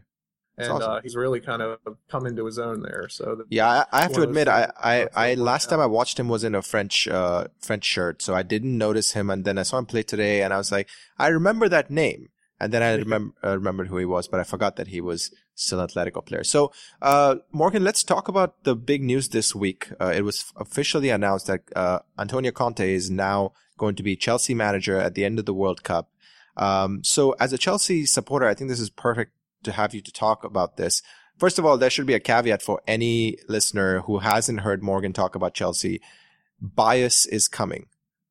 [0.58, 0.90] and awesome.
[0.90, 1.78] uh, he's really kind of
[2.10, 3.08] come into his own there.
[3.08, 6.18] So the, yeah, I, I have to admit, I I, I last time I watched
[6.18, 9.58] him was in a French uh French shirt, so I didn't notice him, and then
[9.58, 12.28] I saw him play today, and I was like, I remember that name,
[12.60, 15.30] and then I remember uh, remembered who he was, but I forgot that he was
[15.54, 16.44] still an Atletico player.
[16.44, 19.90] So, uh, Morgan, let's talk about the big news this week.
[20.00, 24.54] Uh, it was officially announced that uh, Antonio Conte is now going to be Chelsea
[24.54, 26.10] manager at the end of the World Cup.
[26.56, 29.32] Um, so as a Chelsea supporter, I think this is perfect
[29.68, 31.02] to have you to talk about this.
[31.38, 35.12] First of all, there should be a caveat for any listener who hasn't heard Morgan
[35.12, 36.00] talk about Chelsea.
[36.60, 37.86] Bias is coming.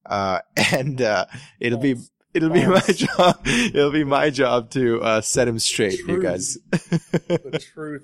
[0.06, 0.40] Uh,
[0.74, 1.26] and, uh,
[1.60, 1.96] it'll be,
[2.34, 3.40] it'll be my job.
[3.46, 6.58] It'll be my job to, uh, set him straight, you guys.
[6.72, 8.04] the truth.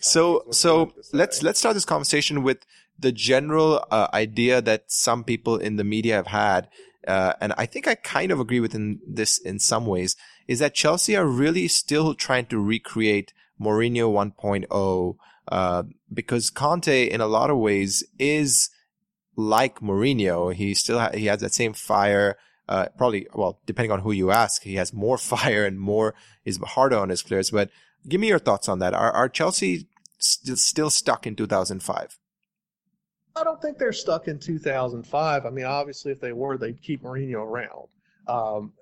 [0.00, 2.64] so, so let's, let's start this conversation with
[2.98, 6.68] the general, uh, idea that some people in the media have had
[7.06, 10.16] uh, and I think I kind of agree with in this in some ways,
[10.48, 15.16] is that Chelsea are really still trying to recreate Mourinho 1.0,
[15.48, 18.70] uh, because Conte in a lot of ways is
[19.36, 20.54] like Mourinho.
[20.54, 22.36] He still ha- he has that same fire.
[22.68, 26.58] Uh, probably, well, depending on who you ask, he has more fire and more is
[26.58, 27.50] harder on his players.
[27.50, 27.70] But
[28.08, 28.94] give me your thoughts on that.
[28.94, 32.18] Are, are Chelsea st- still stuck in 2005?
[33.34, 35.46] I don't think they're stuck in 2005.
[35.46, 37.88] I mean, obviously, if they were, they'd keep Mourinho around.
[38.28, 38.72] Um,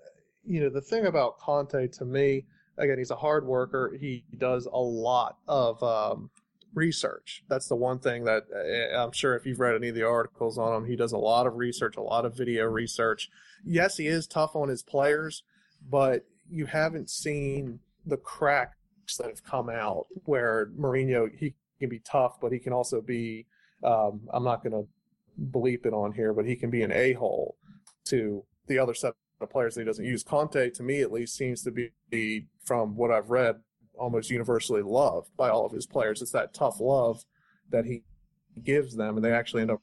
[0.45, 2.45] you know, the thing about Conte to me,
[2.79, 3.97] again, he's a hard worker.
[3.99, 6.31] He does a lot of um,
[6.75, 7.45] research.
[7.49, 10.59] That's the one thing that uh, I'm sure if you've read any of the articles
[10.59, 13.29] on him, he does a lot of research, a lot of video research.
[13.65, 15.43] Yes, he is tough on his players,
[15.89, 18.75] but you haven't seen the cracks
[19.19, 23.47] that have come out where Mourinho he can be tough, but he can also be
[23.83, 24.89] um, I'm not going to
[25.41, 27.57] bleep it on here, but he can be an a hole
[28.05, 30.23] to the other set of players that he doesn't use.
[30.23, 33.57] Conte, to me at least, seems to be, from what I've read,
[33.99, 36.23] almost universally loved by all of his players.
[36.23, 37.25] It's that tough love
[37.71, 38.03] that he
[38.63, 39.83] gives them, and they actually end up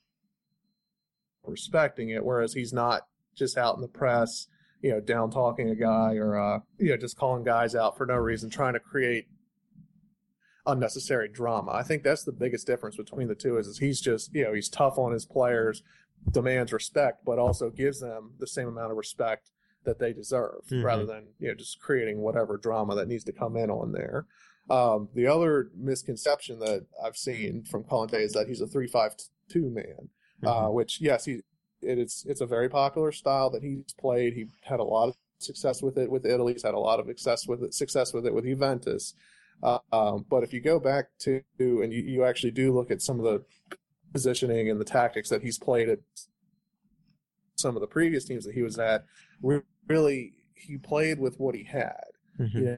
[1.45, 2.25] respecting it.
[2.25, 3.03] Whereas he's not
[3.35, 4.47] just out in the press,
[4.81, 8.05] you know, down talking a guy or uh, you know just calling guys out for
[8.05, 9.27] no reason, trying to create
[10.67, 11.71] unnecessary drama.
[11.71, 14.53] I think that's the biggest difference between the two is, is he's just, you know,
[14.53, 15.81] he's tough on his players,
[16.31, 19.49] demands respect, but also gives them the same amount of respect
[19.85, 20.83] that they deserve mm-hmm.
[20.83, 24.25] rather than, you know, just creating whatever drama that needs to come in on there.
[24.69, 30.09] Um, the other misconception that I've seen from Conte is that he's a three-five-two man,
[30.43, 30.65] uh, mm-hmm.
[30.65, 31.41] uh, which yes, he
[31.81, 34.33] it is it's a very popular style that he's played.
[34.33, 36.53] He had a lot of success with it with Italy.
[36.53, 39.13] He's had a lot of success with it, success with it with Juventus.
[39.63, 43.01] Uh, um, but if you go back to and you, you actually do look at
[43.01, 43.43] some of the
[44.17, 45.99] positioning and the tactics that he's played at
[47.53, 49.05] some of the previous teams that he was at,
[49.87, 52.09] really he played with what he had.
[52.39, 52.57] Mm-hmm.
[52.57, 52.77] You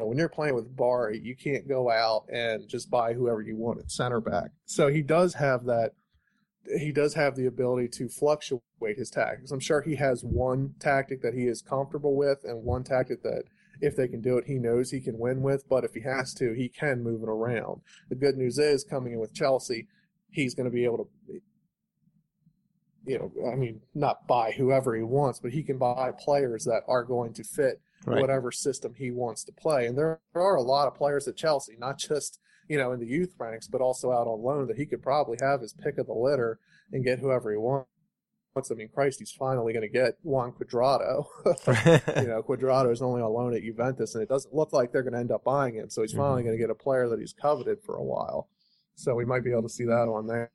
[0.00, 3.56] know, when you're playing with Bari, you can't go out and just buy whoever you
[3.56, 4.50] want at center back.
[4.64, 5.92] So he does have that.
[6.80, 9.52] He does have the ability to fluctuate his tactics.
[9.52, 13.44] I'm sure he has one tactic that he is comfortable with, and one tactic that
[13.80, 15.68] if they can do it, he knows he can win with.
[15.68, 17.82] But if he has to, he can move it around.
[18.08, 19.86] The good news is coming in with Chelsea,
[20.36, 21.40] he's going to be able to,
[23.06, 26.82] you know, I mean, not buy whoever he wants, but he can buy players that
[26.86, 28.20] are going to fit right.
[28.20, 29.86] whatever system he wants to play.
[29.86, 33.00] And there, there are a lot of players at Chelsea, not just you know in
[33.00, 35.98] the youth ranks, but also out on loan that he could probably have his pick
[35.98, 36.58] of the litter
[36.92, 37.88] and get whoever he wants.
[38.70, 41.26] I mean, Christ, he's finally going to get Juan Cuadrado.
[42.22, 45.02] you know, Cuadrado is only on loan at Juventus, and it doesn't look like they're
[45.02, 45.90] going to end up buying him.
[45.90, 46.20] So he's mm-hmm.
[46.20, 48.48] finally going to get a player that he's coveted for a while.
[48.96, 50.50] So we might be able to see that on there.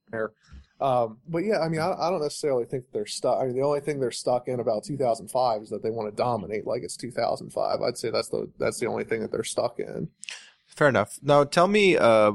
[0.81, 3.39] Um, but yeah, I mean, I, I, don't necessarily think they're stuck.
[3.39, 6.15] I mean, the only thing they're stuck in about 2005 is that they want to
[6.15, 7.81] dominate like it's 2005.
[7.81, 10.09] I'd say that's the that's the only thing that they're stuck in.
[10.65, 11.19] Fair enough.
[11.21, 12.31] Now, tell me, uh,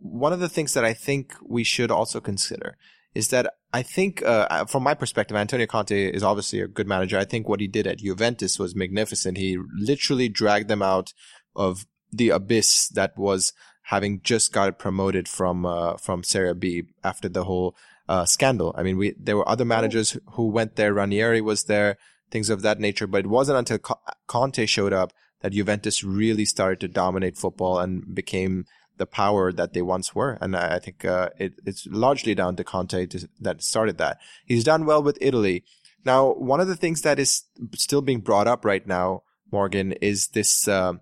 [0.00, 2.76] one of the things that I think we should also consider
[3.14, 7.18] is that I think, uh, from my perspective, Antonio Conte is obviously a good manager.
[7.18, 9.38] I think what he did at Juventus was magnificent.
[9.38, 11.12] He literally dragged them out
[11.54, 13.52] of the abyss that was
[13.86, 17.76] having just got promoted from uh, from Serie B after the whole
[18.08, 18.74] uh, scandal.
[18.76, 20.92] I mean, we there were other managers who went there.
[20.92, 21.96] Ranieri was there,
[22.30, 23.06] things of that nature.
[23.06, 23.78] But it wasn't until
[24.26, 28.64] Conte showed up that Juventus really started to dominate football and became
[28.96, 30.38] the power that they once were.
[30.40, 34.18] And I, I think uh, it, it's largely down to Conte to, that started that.
[34.46, 35.64] He's done well with Italy.
[36.04, 37.44] Now, one of the things that is
[37.74, 39.22] still being brought up right now,
[39.52, 40.94] Morgan, is this uh,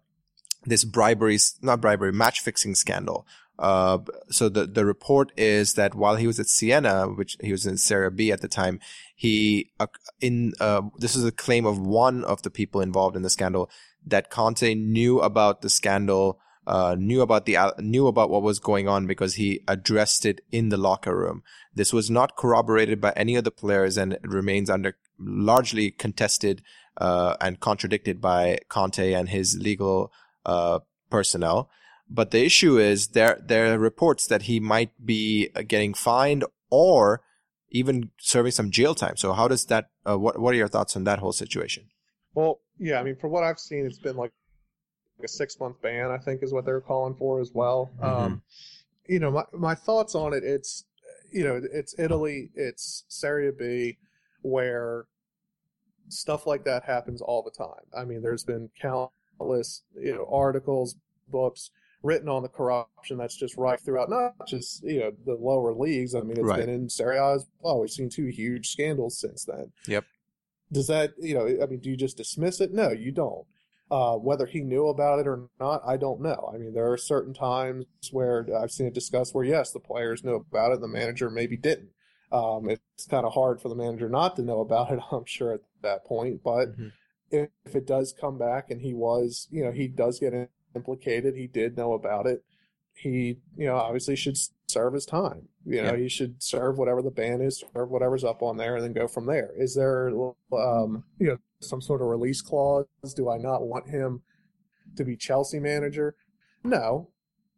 [0.66, 3.27] this bribery, not bribery, match fixing scandal.
[3.59, 3.98] Uh,
[4.31, 7.77] so the the report is that while he was at Siena, which he was in
[7.77, 8.81] Serie B at the time,
[9.14, 9.87] he uh,
[10.20, 13.70] in uh, this is a claim of one of the people involved in the scandal
[14.05, 18.88] that Conte knew about the scandal uh, knew about the knew about what was going
[18.88, 21.42] on because he addressed it in the locker room.
[21.74, 26.62] This was not corroborated by any of the players, and remains under largely contested
[26.96, 30.12] uh, and contradicted by Conte and his legal
[30.44, 30.80] uh,
[31.11, 31.70] personnel.
[32.09, 37.22] But the issue is there there are reports that he might be getting fined or
[37.70, 39.16] even serving some jail time.
[39.16, 39.90] So how does that?
[40.07, 41.87] Uh, what what are your thoughts on that whole situation?
[42.35, 44.33] Well, yeah, I mean, from what I've seen, it's been like
[45.22, 47.90] a six month ban, I think is what they're calling for as well.
[48.00, 48.04] Mm-hmm.
[48.04, 48.42] Um,
[49.06, 50.85] you know, my, my thoughts on it, it's,
[51.33, 53.98] you know, it's Italy, it's Serie B,
[54.42, 55.06] where
[56.08, 57.85] stuff like that happens all the time.
[57.96, 60.96] I mean, there's been countless, you know, articles,
[61.28, 61.70] books
[62.04, 66.14] written on the corruption that's just rife throughout, not just, you know, the lower leagues.
[66.14, 66.60] I mean, it's right.
[66.60, 67.80] been in Serie A as well.
[67.80, 69.72] We've seen two huge scandals since then.
[69.88, 70.04] Yep.
[70.70, 72.72] Does that, you know, I mean, do you just dismiss it?
[72.72, 73.46] No, you don't.
[73.90, 76.50] Uh, whether he knew about it or not, I don't know.
[76.52, 80.24] I mean, there are certain times where I've seen it discussed where, yes, the players
[80.24, 81.90] knew about it, the manager maybe didn't.
[82.32, 85.54] Um, it's kind of hard for the manager not to know about it, I'm sure,
[85.54, 86.42] at that point.
[86.42, 86.88] But mm-hmm.
[87.31, 91.35] If, if it does come back and he was, you know, he does get implicated,
[91.37, 92.44] he did know about it,
[92.94, 94.37] he, you know, obviously should
[94.68, 95.48] serve his time.
[95.64, 96.02] You know, yeah.
[96.02, 99.08] he should serve whatever the ban is, serve whatever's up on there, and then go
[99.08, 99.50] from there.
[99.56, 100.10] Is there,
[100.52, 102.87] um, you know, some sort of release clause?
[103.16, 104.22] Do I not want him
[104.96, 106.14] to be Chelsea manager?
[106.62, 107.10] No,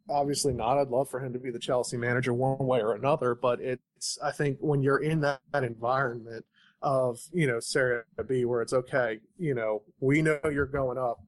[0.08, 0.78] obviously not.
[0.78, 4.18] I'd love for him to be the Chelsea manager one way or another, but it's
[4.22, 6.44] I think when you're in that, that environment
[6.82, 11.20] of you know Serie B where it's okay, you know, we know you're going up,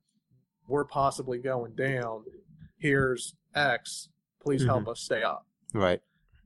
[0.68, 2.24] we're possibly going down.
[2.78, 4.08] Here's X.
[4.42, 4.70] Please mm-hmm.
[4.70, 5.46] help us stay up.
[5.74, 6.00] Right.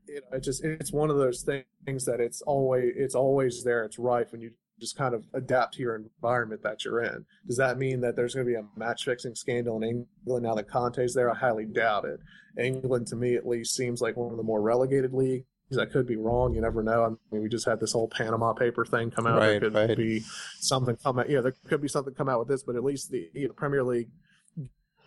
[0.09, 3.85] You know, it just it's one of those things that it's always it's always there.
[3.85, 7.25] It's rife when you just kind of adapt to your environment that you're in.
[7.47, 10.55] Does that mean that there's going to be a match fixing scandal in England now
[10.55, 11.31] that Conte's there?
[11.31, 12.19] I highly doubt it.
[12.59, 15.47] England, to me at least, seems like one of the more relegated leagues.
[15.79, 16.55] I could be wrong.
[16.55, 17.05] You never know.
[17.05, 19.39] I mean, we just had this whole Panama paper thing come out.
[19.39, 19.97] Right, there could right.
[19.97, 20.21] be
[20.61, 21.31] something come out.
[21.31, 23.55] Yeah, there could be something come out with this, but at least the you know,
[23.55, 24.09] Premier League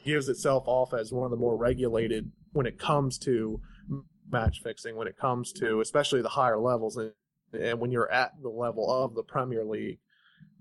[0.03, 3.59] gives itself off as one of the more regulated when it comes to
[4.32, 6.97] match fixing, when it comes to especially the higher levels.
[6.97, 7.11] And
[7.53, 9.99] and when you're at the level of the Premier League,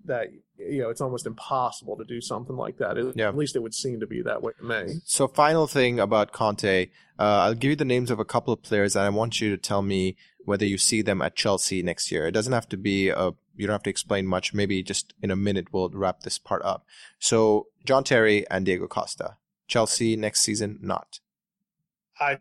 [0.07, 0.29] that
[0.59, 2.99] you know it's almost impossible to do something like that.
[2.99, 3.29] It, yeah.
[3.29, 5.01] At least it would seem to be that way to me.
[5.05, 6.89] So, final thing about Conte,
[7.19, 9.51] uh, I'll give you the names of a couple of players, and I want you
[9.51, 12.27] to tell me whether you see them at Chelsea next year.
[12.27, 14.53] It doesn't have to be a you don't have to explain much.
[14.53, 16.85] Maybe just in a minute we'll wrap this part up.
[17.19, 19.37] So, John Terry and Diego Costa,
[19.67, 21.21] Chelsea next season, not.
[22.21, 22.39] I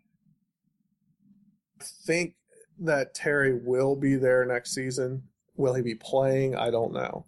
[1.81, 2.35] think
[2.79, 5.23] that Terry will be there next season.
[5.55, 6.55] Will he be playing?
[6.55, 7.25] I don't know.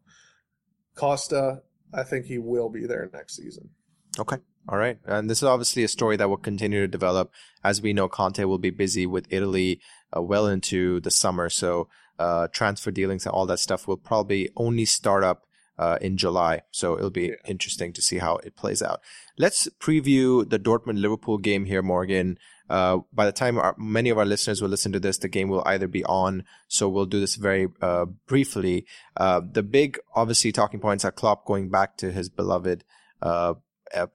[0.95, 1.61] Costa,
[1.93, 3.69] I think he will be there next season.
[4.17, 4.37] Okay.
[4.67, 4.97] All right.
[5.05, 7.31] And this is obviously a story that will continue to develop.
[7.63, 9.79] As we know, Conte will be busy with Italy
[10.15, 11.49] uh, well into the summer.
[11.49, 11.87] So
[12.17, 15.45] uh, transfer dealings and all that stuff will probably only start up
[15.77, 16.61] uh, in July.
[16.71, 17.35] So it'll be yeah.
[17.45, 19.01] interesting to see how it plays out.
[19.37, 22.39] Let's preview the Dortmund Liverpool game here, Morgan.
[22.69, 25.49] Uh, by the time our, many of our listeners will listen to this, the game
[25.49, 26.43] will either be on.
[26.67, 28.85] So we'll do this very uh, briefly.
[29.15, 32.83] Uh, the big, obviously, talking points are Klopp going back to his beloved
[33.21, 33.53] uh,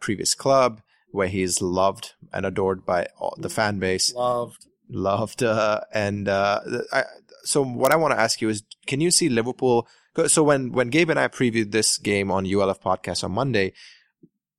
[0.01, 3.07] previous club, where he's loved and adored by
[3.39, 4.13] the fan base.
[4.15, 6.61] Loved, loved, uh, and uh,
[6.93, 7.05] I,
[7.45, 9.87] so what I want to ask you is, can you see Liverpool?
[10.27, 13.73] So when when Gabe and I previewed this game on ULF podcast on Monday,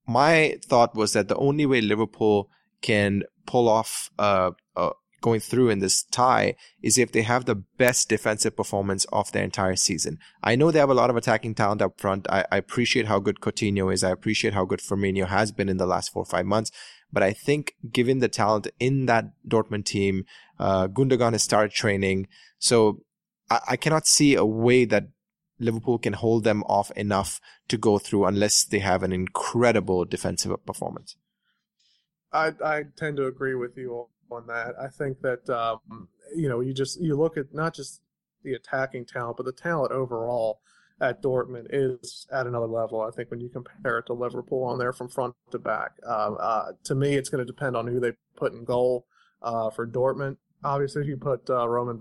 [0.07, 2.49] my thought was that the only way Liverpool
[2.82, 7.55] can pull off uh, uh, going through in this tie is if they have the
[7.55, 10.17] best defensive performance of their entire season.
[10.43, 12.27] I know they have a lot of attacking talent up front.
[12.29, 14.03] I, I appreciate how good Coutinho is.
[14.03, 16.71] I appreciate how good Firmino has been in the last four or five months.
[17.13, 20.25] But I think given the talent in that Dortmund team,
[20.59, 22.27] uh, Gundogan has started training.
[22.57, 23.03] So
[23.49, 25.09] I, I cannot see a way that
[25.59, 30.65] Liverpool can hold them off enough to go through unless they have an incredible defensive
[30.65, 31.15] performance.
[32.34, 34.75] I I tend to agree with you on that.
[34.79, 38.01] I think that um, you know you just you look at not just
[38.43, 40.61] the attacking talent, but the talent overall
[40.99, 43.01] at Dortmund is at another level.
[43.01, 46.38] I think when you compare it to Liverpool on there from front to back, um,
[46.39, 49.05] uh, to me it's going to depend on who they put in goal
[49.41, 50.38] uh, for Dortmund.
[50.63, 51.99] Obviously, if you put uh, Roman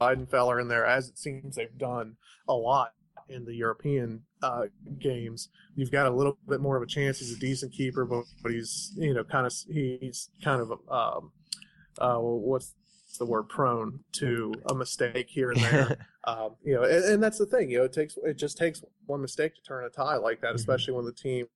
[0.00, 2.16] Weidenfeller in there, as it seems they've done
[2.46, 2.92] a lot
[3.28, 4.64] in the European uh,
[4.98, 7.18] games, you've got a little bit more of a chance.
[7.18, 11.32] He's a decent keeper, but, but he's you know kind of he's kind of um,
[11.98, 12.74] uh, what's
[13.18, 16.08] the word prone to a mistake here and there.
[16.24, 17.70] um, you know, and, and, that's the thing.
[17.70, 20.48] You know, it takes it just takes one mistake to turn a tie like that,
[20.48, 20.56] mm-hmm.
[20.56, 21.46] especially when the team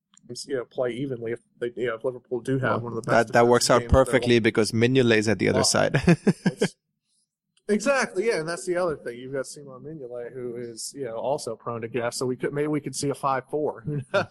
[0.47, 1.33] you know play evenly.
[1.33, 3.47] If they you know if Liverpool do have well, one of the best that that
[3.47, 6.01] works out perfectly because Mignolet is at the other side.
[7.69, 9.19] Exactly, yeah, and that's the other thing.
[9.19, 12.17] You've got Simon Mignolet, who is you know also prone to gas.
[12.17, 13.85] So we could maybe we could see a five four.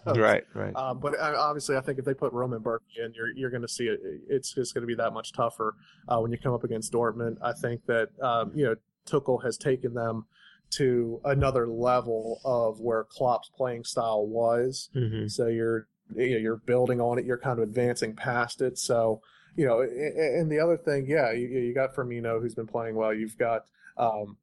[0.05, 0.75] right, right.
[0.75, 3.61] Um, but uh, obviously, I think if they put Roman Bürki in, you're you're going
[3.61, 3.99] to see it.
[4.29, 5.75] It's just going to be that much tougher
[6.07, 7.35] uh, when you come up against Dortmund.
[7.41, 8.75] I think that um, you know
[9.05, 10.27] Tuchel has taken them
[10.71, 14.89] to another level of where Klopp's playing style was.
[14.95, 15.27] Mm-hmm.
[15.27, 17.25] So you're you know, you're building on it.
[17.25, 18.77] You're kind of advancing past it.
[18.77, 19.21] So
[19.55, 23.13] you know, and the other thing, yeah, you, you got Firmino who's been playing well.
[23.13, 23.65] You've got
[23.97, 24.37] um,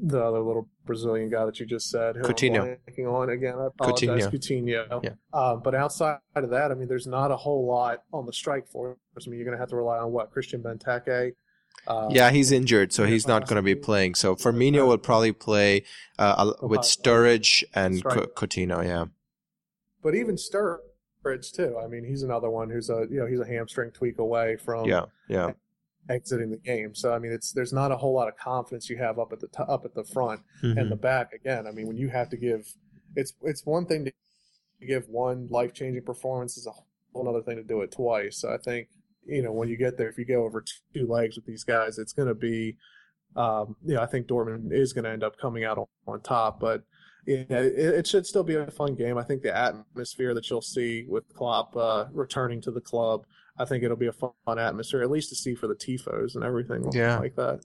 [0.00, 2.16] the other little Brazilian guy that you just said.
[2.16, 2.78] Coutinho.
[3.06, 3.58] on again.
[3.58, 4.88] I apologize, Coutinho.
[4.88, 5.04] Coutinho.
[5.04, 5.10] Yeah.
[5.32, 8.66] Um, but outside of that, I mean, there's not a whole lot on the strike
[8.68, 8.96] force.
[9.16, 11.32] I mean, you're going to have to rely on what Christian Benteke.
[11.86, 14.14] Uh, yeah, he's injured, so he's not going to be playing.
[14.14, 15.84] So Firmino will probably play
[16.18, 18.84] uh, with Sturridge and Coutinho.
[18.84, 19.06] Yeah,
[20.02, 20.78] but even Sturridge
[21.24, 21.78] too.
[21.82, 24.86] I mean, he's another one who's a you know he's a hamstring tweak away from
[24.86, 25.52] yeah yeah
[26.08, 26.94] exiting the game.
[26.94, 29.40] So I mean, it's there's not a whole lot of confidence you have up at
[29.40, 30.78] the t- up at the front mm-hmm.
[30.78, 31.32] and the back.
[31.32, 32.72] Again, I mean, when you have to give,
[33.16, 34.12] it's it's one thing to
[34.86, 36.72] give one life changing performance, is a
[37.12, 38.38] whole other thing to do it twice.
[38.38, 38.88] So I think
[39.26, 40.64] you know when you get there, if you go over
[40.94, 42.76] two legs with these guys, it's going to be,
[43.36, 46.20] um, you know, I think Dortmund is going to end up coming out on, on
[46.20, 46.82] top, but.
[47.26, 49.16] Yeah, it, it, should still be a fun game.
[49.16, 53.24] I think the atmosphere that you'll see with Klopp uh, returning to the club
[53.56, 56.42] I think it'll be a fun atmosphere, at least to see for the tifos and
[56.42, 57.18] everything yeah.
[57.18, 57.60] like that.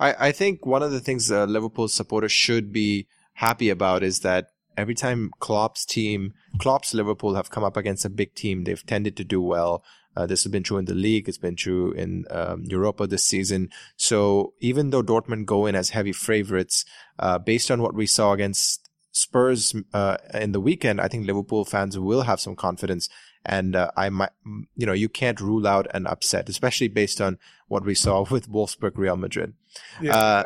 [0.00, 4.20] I, I think one of the things uh, Liverpool supporters should be happy about is
[4.20, 8.86] that every time Klopp's team, Klopp's Liverpool have come up against a big team, they've
[8.86, 9.84] tended to do well.
[10.16, 11.28] Uh, this has been true in the league.
[11.28, 13.68] It's been true in um, Europa this season.
[13.96, 16.84] So even though Dortmund go in as heavy favorites,
[17.18, 21.64] uh, based on what we saw against Spurs uh, in the weekend, I think Liverpool
[21.64, 23.08] fans will have some confidence
[23.46, 24.30] and uh, I might,
[24.74, 27.38] you know, you can't rule out an upset, especially based on
[27.68, 29.54] what we saw with Wolfsburg Real Madrid.
[30.00, 30.16] Yeah.
[30.16, 30.44] Uh,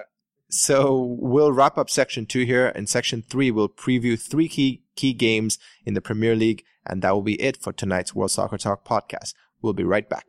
[0.50, 2.68] so we'll wrap up section two here.
[2.68, 7.12] In section three, we'll preview three key key games in the Premier League, and that
[7.12, 9.34] will be it for tonight's World Soccer Talk podcast.
[9.60, 10.26] We'll be right back.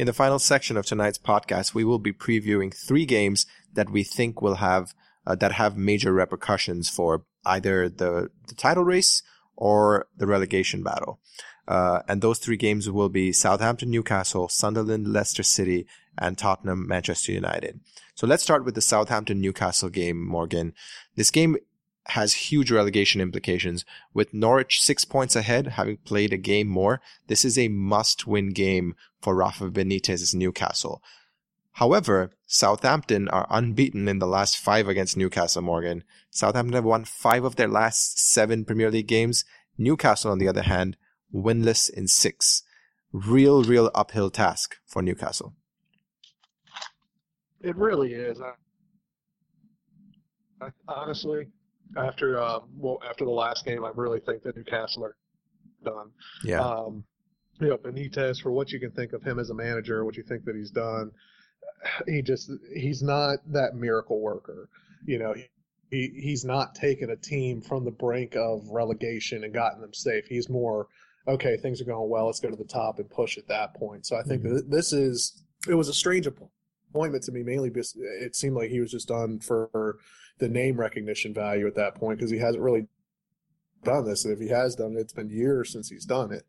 [0.00, 3.44] In the final section of tonight's podcast, we will be previewing three games
[3.74, 4.94] that we think will have
[5.26, 9.22] uh, that have major repercussions for either the, the title race
[9.56, 11.20] or the relegation battle.
[11.68, 15.86] Uh, and those three games will be Southampton, Newcastle, Sunderland, Leicester City,
[16.16, 17.80] and Tottenham, Manchester United.
[18.14, 20.72] So let's start with the Southampton Newcastle game, Morgan.
[21.14, 21.58] This game
[22.08, 23.84] has huge relegation implications.
[24.14, 28.50] With Norwich six points ahead, having played a game more, this is a must win
[28.50, 31.02] game for Rafa Benitez's Newcastle.
[31.74, 36.02] However, Southampton are unbeaten in the last five against Newcastle, Morgan.
[36.30, 39.44] Southampton have won five of their last seven Premier League games.
[39.78, 40.96] Newcastle, on the other hand,
[41.32, 42.62] winless in six.
[43.12, 45.54] Real, real uphill task for Newcastle.
[47.60, 48.40] It really is.
[48.40, 48.52] I,
[50.66, 51.48] I, honestly,
[51.96, 55.16] after uh, well, after the last game, I really think that Newcastle are
[55.84, 56.10] done.
[56.44, 56.60] Yeah.
[56.60, 57.04] Um,
[57.60, 60.22] you know, Benitez, for what you can think of him as a manager, what you
[60.22, 61.10] think that he's done,
[62.06, 64.68] he just he's not that miracle worker.
[65.04, 65.34] You know,
[65.90, 70.26] he he's not taken a team from the brink of relegation and gotten them safe.
[70.26, 70.88] He's more
[71.28, 71.56] okay.
[71.56, 72.26] Things are going well.
[72.26, 74.06] Let's go to the top and push at that point.
[74.06, 74.56] So I think mm-hmm.
[74.56, 76.26] that this is it was a strange
[76.90, 79.98] appointment to me mainly because it seemed like he was just done for
[80.38, 82.86] the name recognition value at that point because he hasn't really
[83.84, 84.24] done this.
[84.24, 86.44] And if he has done it, it's been years since he's done it.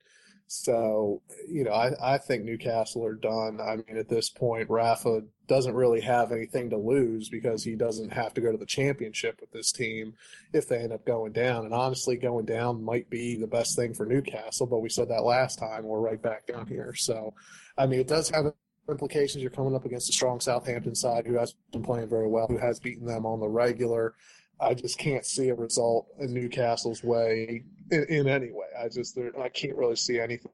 [0.54, 3.62] So, you know, I, I think Newcastle are done.
[3.62, 8.12] I mean, at this point, Rafa doesn't really have anything to lose because he doesn't
[8.12, 10.14] have to go to the championship with this team
[10.52, 11.64] if they end up going down.
[11.64, 15.24] And honestly, going down might be the best thing for Newcastle, but we said that
[15.24, 15.84] last time.
[15.84, 16.96] We're right back down here.
[16.96, 17.34] So,
[17.78, 18.52] I mean, it does have
[18.92, 19.42] implications.
[19.42, 22.58] You're coming up against a strong Southampton side who has been playing very well, who
[22.58, 24.16] has beaten them on the regular.
[24.60, 28.68] I just can't see a result in Newcastle's way in, in any way.
[28.80, 30.52] I just I can't really see anything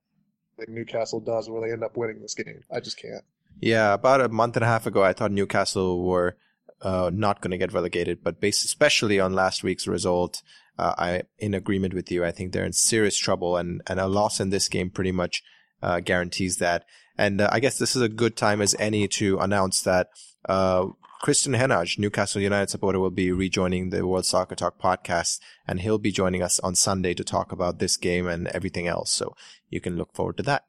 [0.68, 2.62] Newcastle does where they end up winning this game.
[2.72, 3.24] I just can't.
[3.60, 6.38] Yeah, about a month and a half ago, I thought Newcastle were
[6.82, 10.42] uh, not going to get relegated, but based especially on last week's result,
[10.78, 12.24] uh, I in agreement with you.
[12.24, 15.44] I think they're in serious trouble, and and a loss in this game pretty much
[15.82, 16.86] uh, guarantees that.
[17.18, 20.09] And uh, I guess this is a good time as any to announce that
[20.47, 20.88] uh,
[21.24, 25.97] Kristan Heneage, Newcastle United supporter, will be rejoining the World Soccer Talk podcast, and he'll
[25.97, 29.11] be joining us on Sunday to talk about this game and everything else.
[29.11, 29.36] So
[29.70, 30.65] you can look forward to that.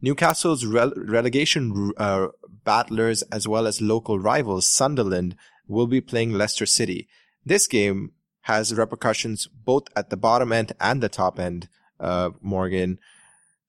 [0.00, 2.28] Newcastle's rele- relegation uh,
[2.64, 5.36] battlers, as well as local rivals Sunderland,
[5.68, 7.06] will be playing Leicester City.
[7.44, 8.12] This game
[8.42, 11.68] has repercussions both at the bottom end and the top end.
[12.00, 12.98] Uh, Morgan,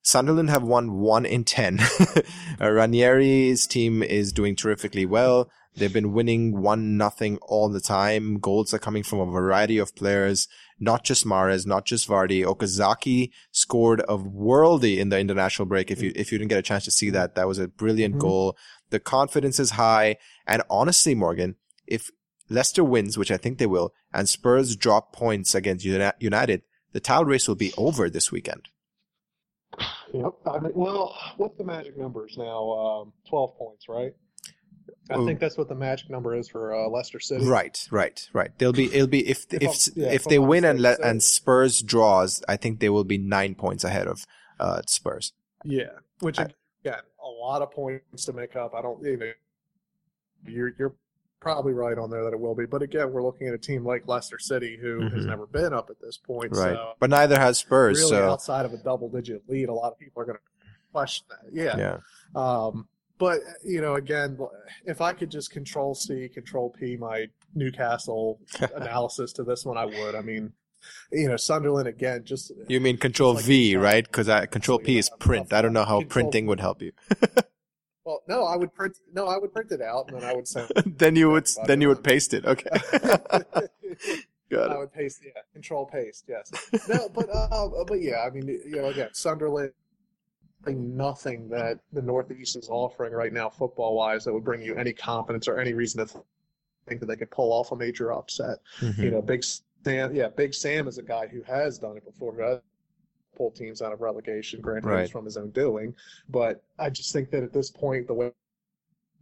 [0.03, 1.77] Sunderland have won one in ten.
[2.59, 5.49] Ranieri's team is doing terrifically well.
[5.75, 8.37] They've been winning one nothing all the time.
[8.37, 10.47] Goals are coming from a variety of players,
[10.79, 12.43] not just Mahrez, not just Vardy.
[12.43, 15.89] Okazaki scored a worldy in the international break.
[15.89, 18.15] If you if you didn't get a chance to see that, that was a brilliant
[18.15, 18.27] mm-hmm.
[18.27, 18.57] goal.
[18.91, 21.55] The confidence is high, and honestly, Morgan,
[21.87, 22.11] if
[22.49, 27.25] Leicester wins, which I think they will, and Spurs drop points against United, the title
[27.25, 28.69] race will be over this weekend.
[30.13, 30.33] Yep.
[30.45, 32.71] I mean, well, what's the magic numbers now?
[32.71, 34.13] Um, Twelve points, right?
[35.09, 37.45] I think that's what the magic number is for uh, Leicester City.
[37.45, 38.51] Right, right, right.
[38.57, 41.81] They'll be it'll be if if if, yeah, if they win and Le- and Spurs
[41.81, 44.25] draws, I think they will be nine points ahead of
[44.59, 45.33] uh, Spurs.
[45.63, 46.47] Yeah, which I,
[46.83, 48.73] again, a lot of points to make up.
[48.75, 49.31] I don't, you know,
[50.45, 50.95] you're you're
[51.43, 52.65] probably right on there that it will be.
[52.65, 55.15] But again, we're looking at a team like Leicester City who mm-hmm.
[55.15, 56.53] has never been up at this point.
[56.53, 56.73] Right.
[56.73, 57.99] So but neither has Spurs.
[57.99, 58.29] Really, so.
[58.29, 61.53] outside of a double-digit lead, a lot of people are going to question that.
[61.53, 61.77] Yeah.
[61.77, 61.97] Yeah.
[62.41, 62.87] Um,
[63.17, 64.39] but you know, again,
[64.85, 68.39] if I could just control C, control P my Newcastle
[68.75, 70.15] analysis to this one, I would.
[70.15, 70.53] I mean,
[71.11, 72.23] you know, Sunderland again.
[72.23, 74.05] Just you mean Control like V, right?
[74.05, 75.51] Because Control P is print.
[75.51, 76.93] I don't know how control printing would help you.
[78.05, 78.97] well, no, I would print.
[79.13, 80.69] No, I would print it out, and then I would send.
[80.97, 81.47] then you would.
[81.65, 82.45] Then you would paste it.
[82.45, 82.69] Okay.
[84.49, 85.21] Got I would paste.
[85.23, 86.25] Yeah, Control paste.
[86.27, 86.51] Yes.
[86.87, 89.71] No, but uh, but yeah, I mean, you know, again, Sunderland.
[90.65, 94.93] Nothing that the Northeast is offering right now, football wise, that would bring you any
[94.93, 96.23] confidence or any reason to
[96.87, 98.59] think that they could pull off a major upset.
[98.79, 99.03] Mm-hmm.
[99.03, 99.43] You know, big
[99.83, 102.61] Sam, yeah, Big Sam is a guy who has done it before.
[103.35, 105.09] Pull teams out of relegation, granted right.
[105.09, 105.95] from his own doing.
[106.29, 108.31] But I just think that at this point, the way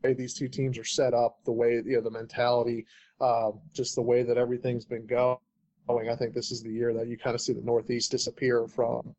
[0.03, 2.85] these two teams are set up, the way you know the mentality,
[3.19, 5.37] uh, just the way that everything's been going,
[5.89, 9.15] I think this is the year that you kind of see the Northeast disappear from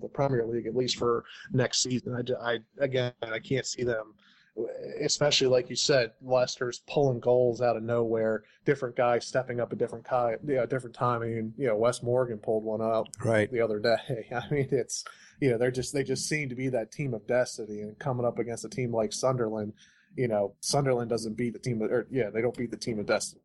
[0.00, 2.14] the Premier League, at least for next season.
[2.14, 4.14] I, I again, I can't see them
[5.00, 8.44] especially like you said, Leicester's pulling goals out of nowhere.
[8.64, 11.22] Different guys stepping up a different kind, yeah, different time.
[11.22, 14.28] I mean, you know, Wes Morgan pulled one up right the other day.
[14.34, 15.04] I mean, it's
[15.40, 18.26] you know they're just they just seem to be that team of destiny, and coming
[18.26, 19.72] up against a team like Sunderland,
[20.16, 22.98] you know, Sunderland doesn't beat the team of, or yeah, they don't beat the team
[22.98, 23.42] of destiny.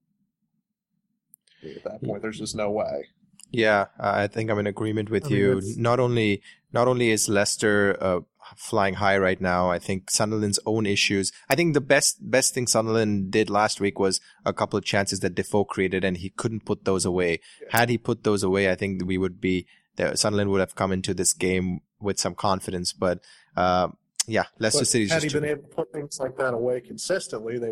[1.64, 3.07] At that point, there's just no way.
[3.51, 5.62] Yeah, I think I'm in agreement with I mean, you.
[5.76, 6.41] Not only
[6.72, 8.20] not only is Leicester uh,
[8.56, 9.70] flying high right now.
[9.70, 11.32] I think Sunderland's own issues.
[11.50, 15.20] I think the best best thing Sunderland did last week was a couple of chances
[15.22, 17.39] that Defoe created, and he couldn't put those away.
[17.62, 17.80] Yeah.
[17.80, 19.68] Had he put those away, I think we would be
[20.16, 22.93] Sunderland would have come into this game with some confidence.
[22.93, 23.20] But
[23.56, 23.89] uh,
[24.28, 25.08] yeah, Leicester City.
[25.08, 27.72] Had he been able to put things like that away consistently, they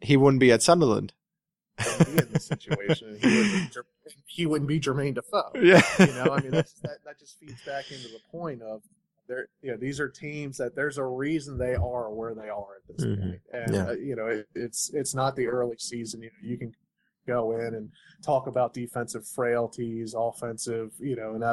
[0.00, 1.12] he wouldn't be at Sunderland.
[1.78, 3.18] be in this situation.
[3.20, 3.76] He wouldn't,
[4.26, 5.50] he wouldn't be Jermaine Defoe.
[5.62, 6.68] Yeah, you know, I mean, that
[7.04, 8.82] that just feeds back into the point of
[9.28, 12.76] they're you know these are teams that there's a reason they are where they are
[12.76, 13.22] at this mm-hmm.
[13.22, 13.40] point.
[13.52, 13.86] and yeah.
[13.86, 16.22] uh, you know it, it's it's not the early season.
[16.22, 16.72] You know you can
[17.26, 17.90] go in and
[18.24, 21.44] talk about defensive frailties, offensive you know and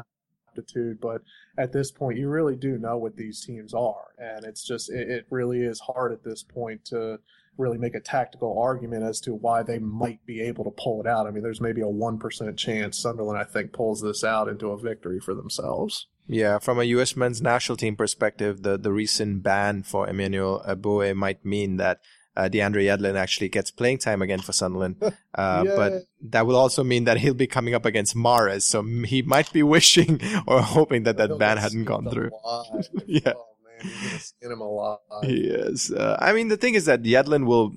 [0.56, 1.22] ineptitude, but
[1.58, 5.10] at this point you really do know what these teams are, and it's just it,
[5.10, 7.20] it really is hard at this point to
[7.60, 11.08] really make a tactical argument as to why they might be able to pull it
[11.08, 11.28] out.
[11.28, 14.80] I mean, there's maybe a 1% chance Sunderland, I think, pulls this out into a
[14.80, 16.08] victory for themselves.
[16.30, 17.16] Yeah, from a U.S.
[17.16, 22.02] men's national team perspective, the, the recent ban for Emmanuel Eboue might mean that
[22.38, 24.96] uh, DeAndre Yedlin actually gets playing time again for Sunderland.
[25.36, 28.64] Uh, but that will also mean that he'll be coming up against Mahrez.
[28.64, 32.32] So he might be wishing or hoping that that ban hadn't gone through.
[33.06, 33.34] yeah.
[33.38, 34.98] Oh, man, skin him alive.
[35.24, 35.92] Yes.
[35.92, 37.76] Uh, I mean, the thing is that Yedlin will,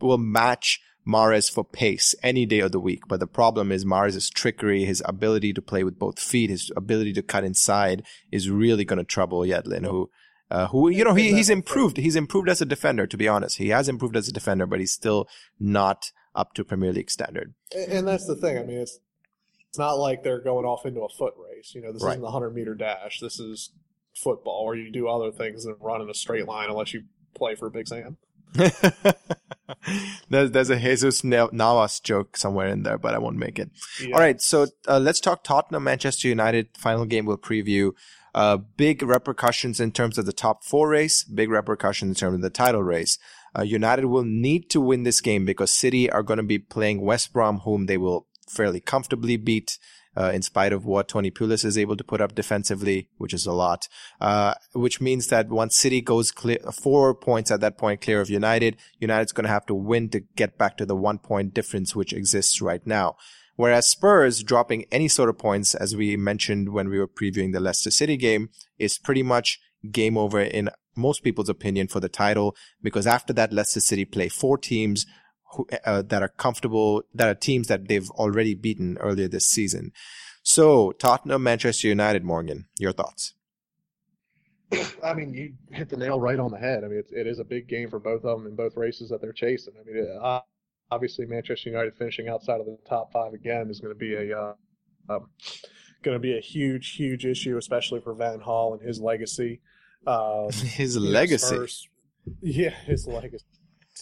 [0.00, 3.06] will match Mahrez for pace any day of the week.
[3.08, 7.12] But the problem is Mahrez's trickery, his ability to play with both feet, his ability
[7.14, 10.10] to cut inside is really going to trouble Yedlin, who,
[10.50, 11.96] uh, who, you know, he, he's improved.
[11.98, 13.58] He's improved as a defender, to be honest.
[13.58, 15.28] He has improved as a defender, but he's still
[15.60, 17.54] not up to Premier League standard.
[17.76, 18.58] And that's the thing.
[18.58, 18.98] I mean, it's,
[19.68, 21.74] it's not like they're going off into a foot race.
[21.74, 22.12] You know, this right.
[22.12, 23.20] isn't the 100 meter dash.
[23.20, 23.70] This is
[24.14, 27.02] football where you do other things than run in a straight line unless you
[27.34, 28.16] play for Big Sam.
[30.30, 33.70] there's, there's a Jesus Navas joke somewhere in there, but I won't make it.
[34.00, 34.14] Yeah.
[34.14, 36.68] All right, so uh, let's talk Tottenham Manchester United.
[36.76, 37.92] Final game we'll preview.
[38.34, 42.42] Uh, big repercussions in terms of the top four race, big repercussions in terms of
[42.42, 43.18] the title race.
[43.56, 47.00] Uh, United will need to win this game because City are going to be playing
[47.00, 49.78] West Brom, whom they will fairly comfortably beat
[50.16, 53.46] uh, in spite of what Tony Pulis is able to put up defensively, which is
[53.46, 53.88] a lot.
[54.20, 58.30] Uh, which means that once City goes clear, four points at that point clear of
[58.30, 61.94] United, United's going to have to win to get back to the one point difference
[61.94, 63.16] which exists right now.
[63.56, 67.60] Whereas Spurs dropping any sort of points, as we mentioned when we were previewing the
[67.60, 69.60] Leicester City game, is pretty much
[69.92, 74.28] game over in most people's opinion for the title because after that Leicester City play
[74.28, 75.06] four teams
[75.84, 79.92] uh, that are comfortable, that are teams that they've already beaten earlier this season.
[80.42, 83.34] So Tottenham, Manchester United, Morgan, your thoughts?
[85.02, 86.84] I mean, you hit the nail right on the head.
[86.84, 89.10] I mean, it's, it is a big game for both of them in both races
[89.10, 89.74] that they're chasing.
[89.80, 90.40] I mean, uh,
[90.90, 94.38] obviously Manchester United finishing outside of the top five again is going to be a
[94.38, 94.54] uh,
[95.08, 95.28] um,
[96.02, 99.60] going to be a huge, huge issue, especially for Van Gaal and his legacy.
[100.06, 101.46] Um, his legacy.
[101.46, 101.88] Spurs,
[102.40, 103.44] yeah, his legacy.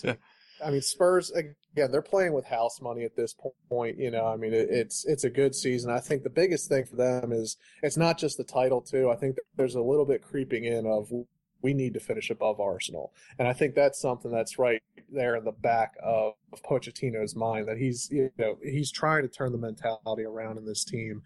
[0.65, 3.35] I mean, Spurs again, they're playing with house money at this
[3.69, 3.99] point.
[3.99, 5.91] You know, I mean, it, it's it's a good season.
[5.91, 9.11] I think the biggest thing for them is it's not just the title too.
[9.11, 11.11] I think there's a little bit creeping in of
[11.63, 14.83] we need to finish above Arsenal, and I think that's something that's right
[15.13, 16.35] there in the back of,
[16.69, 20.85] Pochettino's mind that he's you know he's trying to turn the mentality around in this
[20.85, 21.23] team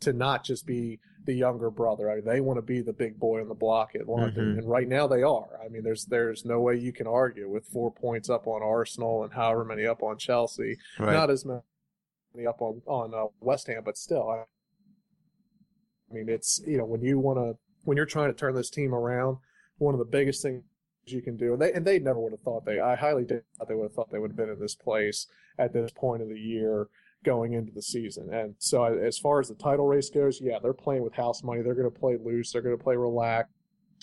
[0.00, 2.10] to not just be the younger brother.
[2.10, 4.58] I mean, they want to be the big boy on the block at London, mm-hmm.
[4.60, 5.60] and right now they are.
[5.64, 9.24] I mean, there's there's no way you can argue with four points up on Arsenal
[9.24, 10.78] and however many up on Chelsea.
[10.98, 11.12] Right.
[11.12, 14.28] Not as many up on on uh, West Ham, but still.
[14.28, 14.44] I,
[16.10, 18.70] I mean, it's you know when you want to when you're trying to turn this
[18.70, 19.38] team around,
[19.78, 20.62] one of the biggest things
[21.04, 22.80] you can do, and they and they never would have thought they.
[22.80, 25.26] I highly doubt they would have thought they would have been in this place
[25.58, 26.88] at this point of the year
[27.24, 28.32] going into the season.
[28.32, 31.62] And so, as far as the title race goes, yeah, they're playing with house money.
[31.62, 32.52] They're going to play loose.
[32.52, 33.52] They're going to play relaxed.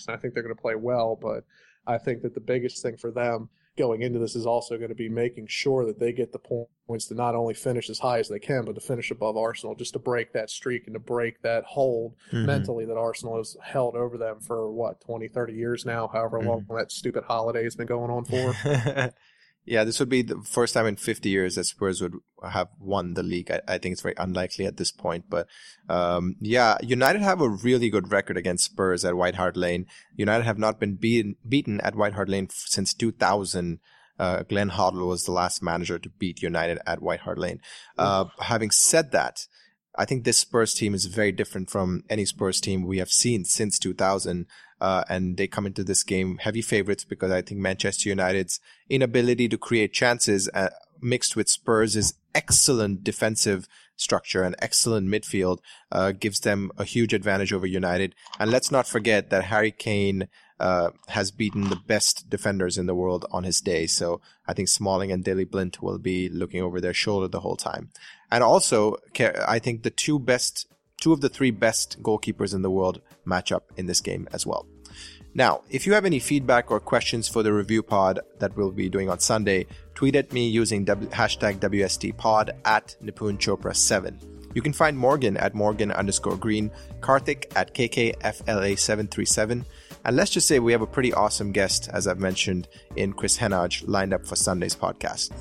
[0.08, 1.18] I think they're going to play well.
[1.20, 1.44] But
[1.86, 4.94] I think that the biggest thing for them going into this is also going to
[4.94, 6.38] be making sure that they get the
[6.86, 9.74] points to not only finish as high as they can, but to finish above Arsenal,
[9.74, 12.46] just to break that streak and to break that hold mm-hmm.
[12.46, 16.62] mentally that Arsenal has held over them for what 20, 30 years now, however long
[16.62, 16.76] mm-hmm.
[16.76, 19.12] that stupid holiday has been going on for.
[19.66, 22.14] Yeah, this would be the first time in 50 years that Spurs would
[22.48, 23.50] have won the league.
[23.50, 25.48] I, I think it's very unlikely at this point, but
[25.88, 29.86] um, yeah, United have a really good record against Spurs at White Hart Lane.
[30.14, 33.80] United have not been beaten beaten at White Hart Lane since 2000.
[34.18, 37.60] Uh, Glenn Hoddle was the last manager to beat United at White Hart Lane.
[37.98, 39.46] Uh, having said that,
[39.98, 43.44] I think this Spurs team is very different from any Spurs team we have seen
[43.44, 44.46] since 2000.
[44.80, 48.60] Uh, and they come into this game heavy favorites because I think Manchester United's
[48.90, 50.68] inability to create chances uh,
[51.00, 53.66] mixed with Spurs' excellent defensive
[53.96, 55.58] structure and excellent midfield
[55.90, 58.14] uh, gives them a huge advantage over United.
[58.38, 62.94] And let's not forget that Harry Kane uh, has beaten the best defenders in the
[62.94, 63.86] world on his day.
[63.86, 67.56] So I think Smalling and Daley Blind will be looking over their shoulder the whole
[67.56, 67.90] time.
[68.30, 70.66] And also, I think the two best,
[71.00, 74.46] two of the three best goalkeepers in the world match up in this game as
[74.46, 74.66] well.
[75.34, 78.88] Now, if you have any feedback or questions for the review pod that we'll be
[78.88, 84.18] doing on Sunday, tweet at me using w- hashtag WSTpod at Nipun Chopra 7.
[84.54, 86.70] You can find Morgan at Morgan underscore green,
[87.00, 89.66] Karthik at KKFLA737,
[90.06, 92.66] and let's just say we have a pretty awesome guest, as I've mentioned,
[92.96, 95.32] in Chris Heneage lined up for Sunday's podcast.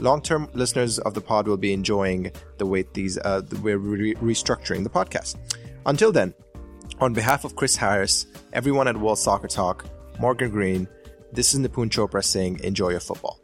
[0.00, 4.82] Long-term listeners of the pod will be enjoying the way these uh, we're re- restructuring
[4.82, 5.36] the podcast.
[5.84, 6.32] Until then,
[7.00, 9.84] on behalf of Chris Harris, everyone at World Soccer Talk,
[10.18, 10.88] Morgan Green,
[11.32, 13.38] this is Nipun Chopra saying enjoy your football.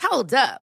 [0.00, 0.62] Hold up.